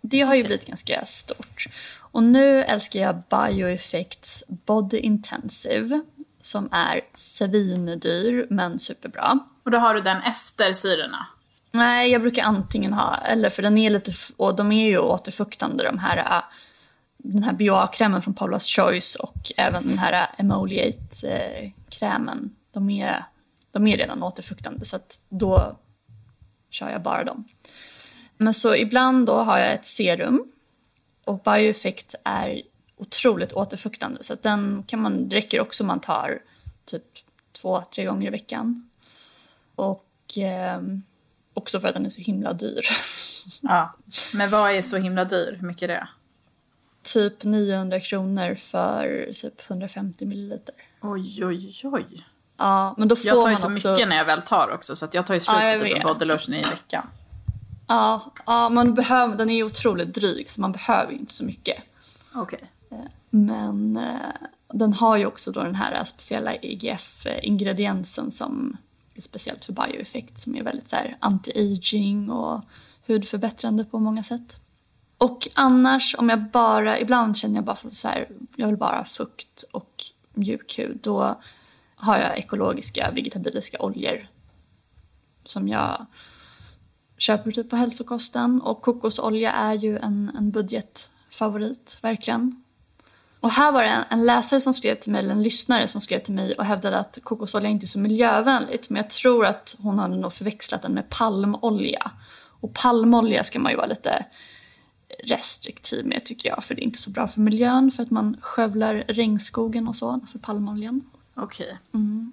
Det 0.00 0.20
har 0.20 0.28
okay. 0.28 0.38
ju 0.38 0.44
blivit 0.44 0.66
ganska 0.66 1.04
stort. 1.04 1.66
Och 2.00 2.22
nu 2.22 2.62
älskar 2.62 3.00
jag 3.00 3.22
Bioeffects 3.30 4.44
Body 4.48 4.98
Intensive 4.98 6.00
som 6.40 6.68
är 6.72 7.00
svindyr 7.14 8.46
men 8.50 8.78
superbra. 8.78 9.38
Och 9.64 9.70
då 9.70 9.78
har 9.78 9.94
du 9.94 10.00
den 10.00 10.22
efter 10.22 10.72
syrorna? 10.72 11.26
Nej, 11.74 12.10
jag 12.10 12.20
brukar 12.20 12.42
antingen 12.42 12.92
ha, 12.92 13.16
eller 13.16 13.50
för 13.50 13.62
den 13.62 13.78
är 13.78 13.90
lite, 13.90 14.12
och 14.36 14.56
de 14.56 14.72
är 14.72 14.86
ju 14.86 14.98
återfuktande 14.98 15.84
de 15.84 15.98
här, 15.98 16.16
äh, 16.16 16.42
den 17.16 17.42
här 17.42 17.52
BHA-krämen 17.52 18.22
från 18.22 18.34
Paula's 18.34 18.76
Choice 18.76 19.14
och 19.14 19.52
även 19.56 19.88
den 19.88 19.98
här 19.98 20.12
äh, 20.12 20.26
Emoliate-krämen. 20.38 22.56
De 22.72 22.90
är, 22.90 23.24
de 23.70 23.86
är 23.86 23.96
redan 23.96 24.22
återfuktande 24.22 24.84
så 24.84 24.96
att 24.96 25.20
då 25.28 25.76
kör 26.70 26.90
jag 26.90 27.02
bara 27.02 27.24
dem. 27.24 27.44
Men 28.36 28.54
så 28.54 28.76
ibland 28.76 29.26
då 29.26 29.34
har 29.34 29.58
jag 29.58 29.72
ett 29.72 29.86
serum 29.86 30.44
och 31.24 31.42
Bioeffect 31.42 32.14
är 32.24 32.62
otroligt 32.96 33.52
återfuktande 33.52 34.22
så 34.22 34.32
att 34.32 34.42
den 34.42 34.84
kan 34.86 35.02
man, 35.02 35.30
räcker 35.30 35.60
också 35.60 35.82
om 35.82 35.86
man 35.86 36.00
tar 36.00 36.42
typ 36.84 37.04
två, 37.52 37.80
tre 37.80 38.04
gånger 38.04 38.26
i 38.26 38.30
veckan. 38.30 38.90
Och 39.74 40.38
eh, 40.38 40.80
också 41.54 41.80
för 41.80 41.88
att 41.88 41.94
den 41.94 42.06
är 42.06 42.10
så 42.10 42.20
himla 42.20 42.52
dyr. 42.52 42.80
Ja, 43.60 43.94
men 44.34 44.50
vad 44.50 44.70
är 44.70 44.82
så 44.82 44.96
himla 44.96 45.24
dyr? 45.24 45.56
Hur 45.60 45.66
mycket 45.66 45.82
är 45.82 45.88
det? 45.88 46.08
Typ 47.02 47.44
900 47.44 48.00
kronor 48.00 48.54
för 48.54 49.28
typ 49.32 49.70
150 49.70 50.26
milliliter. 50.26 50.74
Oj, 51.00 51.44
oj, 51.44 51.80
oj. 51.84 52.26
Ja, 52.56 52.94
men 52.98 53.08
då 53.08 53.16
får 53.16 53.26
jag 53.26 53.40
tar 53.40 53.50
ju 53.50 53.56
så 53.56 53.72
också... 53.72 53.92
mycket 53.92 54.08
när 54.08 54.16
jag 54.16 54.24
väl 54.24 54.42
tar 54.42 54.70
också 54.74 54.96
så 54.96 55.08
jag 55.12 55.26
tar 55.26 55.34
ju 55.34 55.40
slut 55.40 55.56
ja, 55.60 55.78
på 55.78 55.84
typ 55.84 55.96
en 55.96 56.06
body 56.06 56.24
lotion 56.24 56.54
i 56.54 56.62
veckan. 56.62 57.06
Ja, 57.86 58.32
ja 58.46 58.68
man 58.68 58.94
behöver, 58.94 59.36
den 59.36 59.50
är 59.50 59.54
ju 59.54 59.64
otroligt 59.64 60.14
dryg 60.14 60.50
så 60.50 60.60
man 60.60 60.72
behöver 60.72 61.12
ju 61.12 61.18
inte 61.18 61.32
så 61.32 61.44
mycket. 61.44 61.82
Okej. 62.34 62.70
Okay. 62.86 62.98
Eh, 62.98 63.10
men 63.30 63.96
eh, 63.96 64.48
den 64.72 64.92
har 64.92 65.16
ju 65.16 65.26
också 65.26 65.50
då 65.50 65.62
den 65.62 65.74
här 65.74 66.04
speciella 66.04 66.54
EGF-ingrediensen 66.54 68.30
som 68.30 68.76
speciellt 69.18 69.64
för 69.64 69.72
bioeffekt 69.72 70.38
som 70.38 70.56
är 70.56 70.62
väldigt 70.62 70.88
så 70.88 70.96
anti-aging 71.20 72.30
och 72.30 72.64
hudförbättrande 73.06 73.84
på 73.84 73.98
många 73.98 74.22
sätt. 74.22 74.60
Och 75.18 75.48
annars 75.54 76.14
om 76.18 76.28
jag 76.28 76.50
bara, 76.50 77.00
ibland 77.00 77.36
känner 77.36 77.54
jag 77.54 77.64
bara 77.64 77.76
så 77.90 78.08
här, 78.08 78.28
jag 78.56 78.66
vill 78.66 78.76
bara 78.76 78.96
ha 78.96 79.04
fukt 79.04 79.64
och 79.72 80.04
mjuk 80.34 80.78
hud. 80.78 80.98
Då 81.02 81.40
har 81.96 82.18
jag 82.18 82.38
ekologiska 82.38 83.10
vegetabiliska 83.10 83.82
oljor 83.82 84.28
som 85.44 85.68
jag 85.68 86.06
köper 87.18 87.50
typ 87.50 87.70
på 87.70 87.76
hälsokosten. 87.76 88.60
Och 88.60 88.82
kokosolja 88.82 89.52
är 89.52 89.74
ju 89.74 89.98
en, 89.98 90.30
en 90.36 90.50
budgetfavorit, 90.50 91.98
verkligen. 92.02 92.63
Och 93.44 93.50
här 93.50 93.72
var 93.72 93.82
det 93.82 93.88
en, 93.88 94.04
en, 94.10 94.26
läsare 94.26 94.60
som 94.60 94.74
skrev 94.74 94.94
till 94.94 95.12
mig, 95.12 95.18
eller 95.18 95.30
en 95.30 95.42
lyssnare 95.42 95.88
som 95.88 96.00
skrev 96.00 96.18
till 96.18 96.34
mig 96.34 96.54
och 96.54 96.64
hävdade 96.64 96.98
att 96.98 97.18
kokosolja 97.22 97.68
inte 97.68 97.84
är 97.84 97.88
så 97.88 97.98
miljövänligt. 97.98 98.90
Men 98.90 98.96
jag 98.96 99.10
tror 99.10 99.46
att 99.46 99.76
hon 99.78 99.98
hade 99.98 100.16
nog 100.16 100.32
förväxlat 100.32 100.82
den 100.82 100.92
med 100.92 101.10
palmolja. 101.10 102.10
Och 102.60 102.74
palmolja 102.74 103.44
ska 103.44 103.58
man 103.58 103.72
ju 103.72 103.76
vara 103.76 103.86
lite 103.86 104.26
restriktiv 105.24 106.06
med 106.06 106.24
tycker 106.24 106.48
jag. 106.48 106.64
För 106.64 106.74
det 106.74 106.82
är 106.82 106.84
inte 106.84 106.98
så 106.98 107.10
bra 107.10 107.28
för 107.28 107.40
miljön 107.40 107.90
för 107.90 108.02
att 108.02 108.10
man 108.10 108.36
skövlar 108.40 109.04
regnskogen 109.08 109.88
och 109.88 109.96
så 109.96 110.20
för 110.32 110.38
palmoljan. 110.38 111.00
Okej. 111.34 111.66
Okay. 111.66 111.78
Mm. 111.94 112.32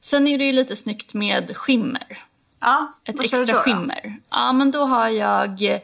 Sen 0.00 0.26
är 0.26 0.38
det 0.38 0.44
ju 0.44 0.52
lite 0.52 0.76
snyggt 0.76 1.14
med 1.14 1.56
skimmer. 1.56 2.24
Ja, 2.60 2.92
Ett 3.04 3.20
extra 3.20 3.54
skimmer. 3.54 4.20
Ja, 4.30 4.52
men 4.52 4.70
då 4.70 4.84
har 4.84 5.08
jag 5.08 5.80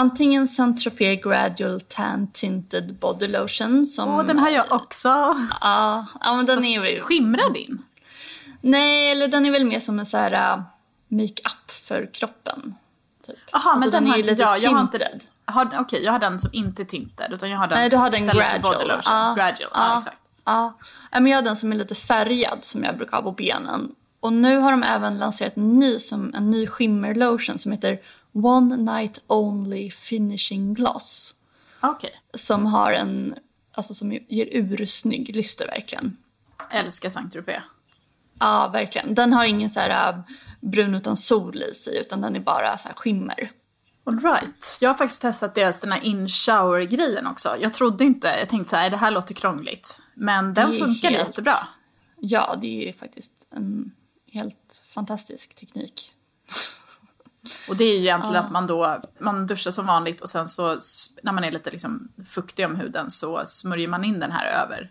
antingen 0.00 0.48
Saint-Tropez 0.48 1.22
Gradual 1.22 1.80
Tan 1.80 2.26
Tinted 2.32 2.94
Body 2.94 3.28
Lotion. 3.28 3.86
Som, 3.86 4.08
Åh, 4.08 4.26
den 4.26 4.38
har 4.38 4.50
jag 4.50 4.72
också. 4.72 5.08
Ja, 5.60 6.06
ja 6.20 6.34
men 6.34 6.46
den 6.46 6.64
är 6.64 6.86
ju... 6.86 7.00
Skimrar 7.00 7.50
din? 7.54 7.82
Nej, 8.60 9.10
eller 9.10 9.28
den 9.28 9.46
är 9.46 9.50
väl 9.50 9.64
mer 9.64 9.80
som 9.80 9.98
en 9.98 10.06
så 10.06 10.16
här 10.16 10.32
uh, 10.32 10.62
make-up 11.08 11.70
för 11.70 12.10
kroppen. 12.14 12.74
Typ. 13.26 13.36
Jaha, 13.52 13.62
alltså, 13.72 13.78
men 13.78 13.90
den, 13.90 14.04
den 14.04 14.10
har 14.10 14.18
inte 14.18 14.42
jag. 14.42 14.58
Jag 14.58 14.70
har 14.70 14.80
inte... 14.80 15.18
Okej, 15.46 15.78
okay, 15.80 16.00
jag 16.00 16.12
har 16.12 16.18
den 16.18 16.40
som 16.40 16.50
inte 16.52 16.84
tinted 16.84 17.32
utan 17.32 17.50
jag 17.50 17.58
har 17.58 17.66
den 17.66 17.78
Nej, 17.78 17.90
du 17.90 17.96
har 17.96 18.10
den 18.10 18.26
gradual. 18.26 19.00
Ja, 19.04 19.34
gradual, 19.36 19.54
ja, 19.58 19.68
ja, 19.72 19.98
exakt. 19.98 20.16
Ja, 20.44 20.78
men 21.12 21.26
jag 21.26 21.38
har 21.38 21.42
den 21.42 21.56
som 21.56 21.72
är 21.72 21.76
lite 21.76 21.94
färgad 21.94 22.58
som 22.60 22.84
jag 22.84 22.96
brukar 22.96 23.16
ha 23.16 23.22
på 23.22 23.32
benen. 23.32 23.94
Och 24.20 24.32
nu 24.32 24.58
har 24.58 24.70
de 24.70 24.82
även 24.82 25.18
lanserat 25.18 25.56
en 25.56 25.78
ny, 25.78 25.98
som, 25.98 26.34
en 26.34 26.50
ny 26.50 26.66
skimmerlotion 26.66 27.58
som 27.58 27.72
heter 27.72 27.98
One 28.32 28.76
Night 28.76 29.24
Only 29.26 29.90
Finishing 29.90 30.74
Gloss. 30.74 31.34
Okay. 31.82 32.10
Som 32.34 32.66
har 32.66 32.92
en, 32.92 33.34
alltså 33.72 33.94
som 33.94 34.12
ger 34.12 34.48
ursnygg 34.52 35.36
lyster 35.36 35.66
verkligen. 35.66 36.16
Älskar 36.70 37.10
Saint 37.10 37.32
Tropez. 37.32 37.62
Ja, 38.38 38.70
verkligen. 38.72 39.14
Den 39.14 39.32
har 39.32 39.44
ingen 39.44 39.70
så 39.70 39.80
här 39.80 40.12
äh, 40.12 40.20
brun 40.60 40.94
utan 40.94 41.16
sol 41.16 41.62
i 41.62 41.74
sig 41.74 42.00
utan 42.00 42.20
den 42.20 42.36
är 42.36 42.40
bara 42.40 42.78
så 42.78 42.88
här 42.88 42.94
skimmer. 42.94 43.50
All 44.04 44.20
right. 44.20 44.78
Jag 44.80 44.90
har 44.90 44.94
faktiskt 44.94 45.22
testat 45.22 45.54
deras 45.54 45.80
den 45.80 45.92
här 45.92 46.04
in-shower-grejen 46.04 47.26
också. 47.26 47.56
Jag 47.60 47.74
trodde 47.74 48.04
inte, 48.04 48.28
jag 48.28 48.48
tänkte 48.48 48.70
så 48.70 48.76
här, 48.76 48.90
det 48.90 48.96
här 48.96 49.10
låter 49.10 49.34
krångligt. 49.34 50.00
Men 50.14 50.54
den 50.54 50.72
funkar 50.72 51.10
helt... 51.10 51.28
jättebra. 51.28 51.54
Ja, 52.20 52.58
det 52.60 52.88
är 52.88 52.92
faktiskt 52.92 53.48
en 53.50 53.92
helt 54.32 54.84
fantastisk 54.86 55.54
teknik. 55.54 56.12
Och 57.68 57.76
det 57.76 57.84
är 57.84 57.96
ju 57.96 58.00
egentligen 58.00 58.44
att 58.44 58.50
man 58.50 58.66
då, 58.66 59.00
man 59.18 59.46
duschar 59.46 59.70
som 59.70 59.86
vanligt 59.86 60.20
och 60.20 60.30
sen 60.30 60.48
så 60.48 60.78
när 61.22 61.32
man 61.32 61.44
är 61.44 61.50
lite 61.50 61.70
liksom 61.70 62.08
fuktig 62.26 62.66
om 62.66 62.76
huden 62.76 63.10
så 63.10 63.42
smörjer 63.46 63.88
man 63.88 64.04
in 64.04 64.20
den 64.20 64.32
här 64.32 64.46
över 64.46 64.90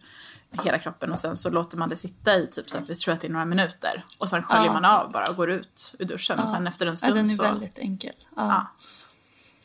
hela 0.63 0.79
kroppen 0.79 1.11
och 1.11 1.19
sen 1.19 1.35
så 1.35 1.49
låter 1.49 1.77
man 1.77 1.89
det 1.89 1.95
sitta 1.95 2.37
i 2.37 2.47
typ 2.47 2.69
så 2.69 2.77
att 2.77 2.89
vi 2.89 2.95
tror 2.95 3.13
att 3.13 3.21
det 3.21 3.27
är 3.27 3.31
några 3.31 3.45
minuter. 3.45 4.05
Och 4.17 4.29
sen 4.29 4.43
sköljer 4.43 4.65
ja, 4.65 4.73
man 4.73 4.85
av 4.85 5.11
bara 5.11 5.29
och 5.29 5.35
går 5.35 5.49
ut 5.49 5.95
ur 5.99 6.05
duschen 6.05 6.35
ja. 6.37 6.43
och 6.43 6.49
sen 6.49 6.67
efter 6.67 6.85
en 6.87 6.97
stund 6.97 7.11
så... 7.11 7.17
Ja, 7.17 7.21
den 7.21 7.25
är 7.25 7.35
så... 7.35 7.43
väldigt 7.43 7.79
enkel. 7.79 8.13
Ja. 8.35 8.67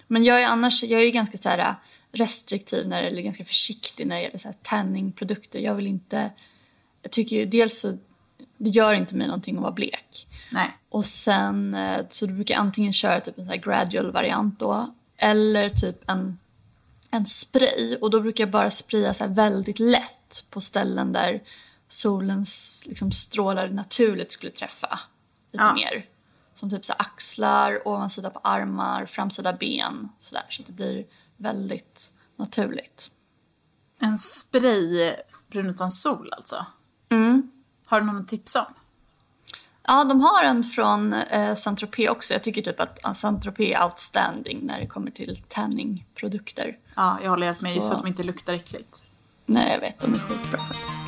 Men 0.07 0.25
jag 0.25 0.42
är 0.42 0.47
annars, 0.47 0.83
jag 0.83 1.03
är 1.03 1.11
ganska 1.11 1.38
så 1.38 1.49
här 1.49 1.75
restriktiv 2.12 2.88
när, 2.88 3.03
eller 3.03 3.23
ganska 3.23 3.44
försiktig 3.44 4.07
när 4.07 4.16
det 4.16 4.23
gäller 4.23 4.38
så 4.38 4.49
här 4.49 4.57
tanningprodukter. 4.62 5.59
Jag 5.59 5.75
vill 5.75 5.87
inte, 5.87 6.31
jag 7.03 7.12
tycker 7.12 7.37
ju 7.37 7.47
dels 7.47 7.81
så 7.81 7.99
det 8.64 8.70
gör 8.70 8.92
inte 8.92 9.16
mig 9.16 9.27
någonting 9.27 9.57
att 9.57 9.62
vara 9.62 9.72
blek. 9.72 10.29
Nej. 10.53 10.79
Och 10.88 11.05
sen 11.05 11.74
eh, 11.74 12.00
så 12.09 12.27
du 12.27 12.33
brukar 12.33 12.59
antingen 12.59 12.92
köra 12.92 13.20
typ 13.20 13.38
en 13.38 13.48
så 13.48 13.57
gradual 13.57 14.12
variant 14.12 14.61
då 14.61 14.94
eller 15.16 15.68
typ 15.68 16.11
en, 16.11 16.38
en 17.11 17.27
spray 17.27 17.96
och 18.00 18.11
då 18.11 18.20
brukar 18.20 18.44
jag 18.44 18.50
bara 18.50 18.70
spraya 18.70 19.14
så 19.14 19.27
väldigt 19.27 19.79
lätt 19.79 20.44
på 20.50 20.61
ställen 20.61 21.12
där 21.12 21.42
solens 21.88 22.83
liksom, 22.87 23.12
strålar 23.12 23.68
naturligt 23.68 24.33
skulle 24.33 24.53
träffa 24.53 25.00
lite 25.53 25.64
ja. 25.64 25.74
mer. 25.74 26.07
Som 26.55 26.70
typ 26.70 26.85
så 26.85 26.92
axlar, 26.92 27.88
ovansida 27.88 28.31
på 28.31 28.38
armar, 28.38 29.07
framsida 29.07 29.53
ben 29.53 30.09
så 30.18 30.35
där, 30.35 30.44
så 30.48 30.62
att 30.62 30.66
det 30.66 30.72
blir 30.72 31.05
väldigt 31.37 32.12
naturligt. 32.37 33.11
En 33.98 34.18
spray 34.18 35.14
brun 35.50 35.66
utan 35.66 35.90
sol 35.90 36.33
alltså? 36.33 36.66
Mm. 37.09 37.50
Har 37.87 38.01
du 38.01 38.07
någon 38.07 38.27
tips 38.27 38.57
om? 38.57 38.64
Ja, 39.87 40.05
de 40.05 40.20
har 40.20 40.44
en 40.44 40.64
från 40.64 41.12
eh, 41.12 41.55
Saint-Tropez 41.55 42.09
också. 42.09 42.33
Jag 42.33 42.42
tycker 42.42 42.62
typ 42.62 42.81
att 42.81 43.16
Saint-Tropez 43.16 43.77
är 43.77 43.85
outstanding 43.85 44.61
när 44.62 44.81
det 44.81 44.87
kommer 44.87 45.11
till 45.11 45.37
tanningprodukter. 45.49 46.77
Ja, 46.97 47.18
jag 47.23 47.31
håller 47.31 47.47
helt 47.47 47.62
med. 47.62 47.70
Så... 47.70 47.77
Just 47.77 47.88
för 47.88 47.94
att 47.94 48.03
de 48.03 48.09
inte 48.09 48.23
luktar 48.23 48.53
äckligt. 48.53 49.05
Nej, 49.47 49.73
jag 49.73 49.81
vet. 49.81 50.01
De 50.01 50.14
är 50.14 50.18
skitbra 50.18 50.64
faktiskt. 50.64 51.01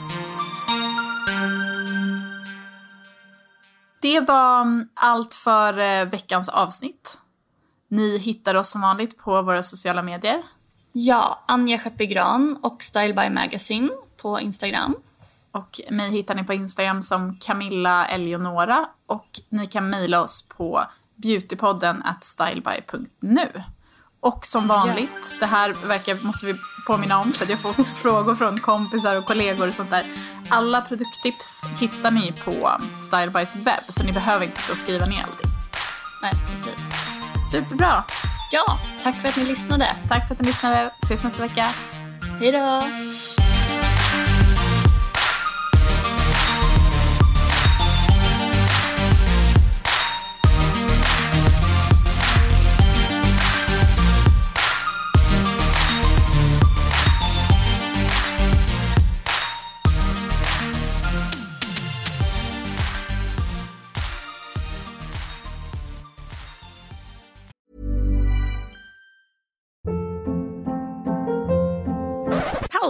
Det 4.01 4.21
var 4.21 4.61
mm, 4.61 4.89
allt 4.95 5.35
för 5.35 5.79
eh, 5.79 6.05
veckans 6.05 6.49
avsnitt. 6.49 7.19
Ni 7.89 8.19
hittar 8.19 8.55
oss 8.55 8.71
som 8.71 8.81
vanligt 8.81 9.19
på 9.19 9.43
våra 9.43 9.63
sociala 9.63 10.03
medier. 10.03 10.43
Ja, 10.93 11.45
Anja 11.49 11.79
Skeppigran 11.79 12.59
och 12.63 12.83
Style 12.83 13.15
by 13.15 13.31
Magazine 13.31 13.91
på 14.17 14.41
Instagram. 14.41 14.95
Och 15.57 15.81
mig 15.91 16.11
hittar 16.11 16.35
ni 16.35 16.45
på 16.45 16.53
Instagram 16.53 17.03
som 17.03 17.37
Camilla 17.41 18.07
Eleonora 18.07 18.87
och 19.07 19.27
ni 19.49 19.67
kan 19.67 19.91
mejla 19.91 20.23
oss 20.23 20.49
på 20.49 20.85
beautypodden 21.15 22.03
at 22.03 22.25
styleby.nu. 22.25 23.63
Och 24.21 24.47
som 24.47 24.67
vanligt, 24.67 25.11
yes. 25.11 25.41
det 25.41 25.47
här 25.47 25.89
verkar, 25.89 26.15
måste 26.15 26.47
vi 26.47 26.55
påminna 26.87 27.19
om 27.19 27.33
för 27.33 27.45
att 27.45 27.51
jag 27.51 27.61
får 27.61 27.85
frågor 27.95 28.35
från 28.35 28.61
kompisar 28.61 29.17
och 29.17 29.25
kollegor 29.25 29.69
och 29.69 29.75
sånt 29.75 29.91
där. 29.91 30.05
Alla 30.49 30.81
produkttips 30.81 31.67
hittar 31.81 32.11
ni 32.11 32.33
på 32.45 32.81
Stylebys 33.01 33.57
webb 33.57 33.83
så 33.83 34.05
ni 34.05 34.13
behöver 34.13 34.45
inte 34.45 34.61
skriva 34.61 35.07
ner 35.07 35.23
allting. 35.23 35.51
Nej, 36.23 36.33
precis. 36.51 36.91
Superbra. 37.51 38.05
Ja, 38.53 38.79
tack 39.03 39.21
för 39.21 39.29
att 39.29 39.37
ni 39.37 39.45
lyssnade. 39.45 39.97
Tack 40.09 40.29
för 40.29 40.35
att 40.35 40.41
ni 40.41 40.47
lyssnade. 40.47 40.95
Ses 41.03 41.25
nästa 41.25 41.43
vecka. 41.43 41.65
Hej 42.41 42.53
då. 42.53 42.83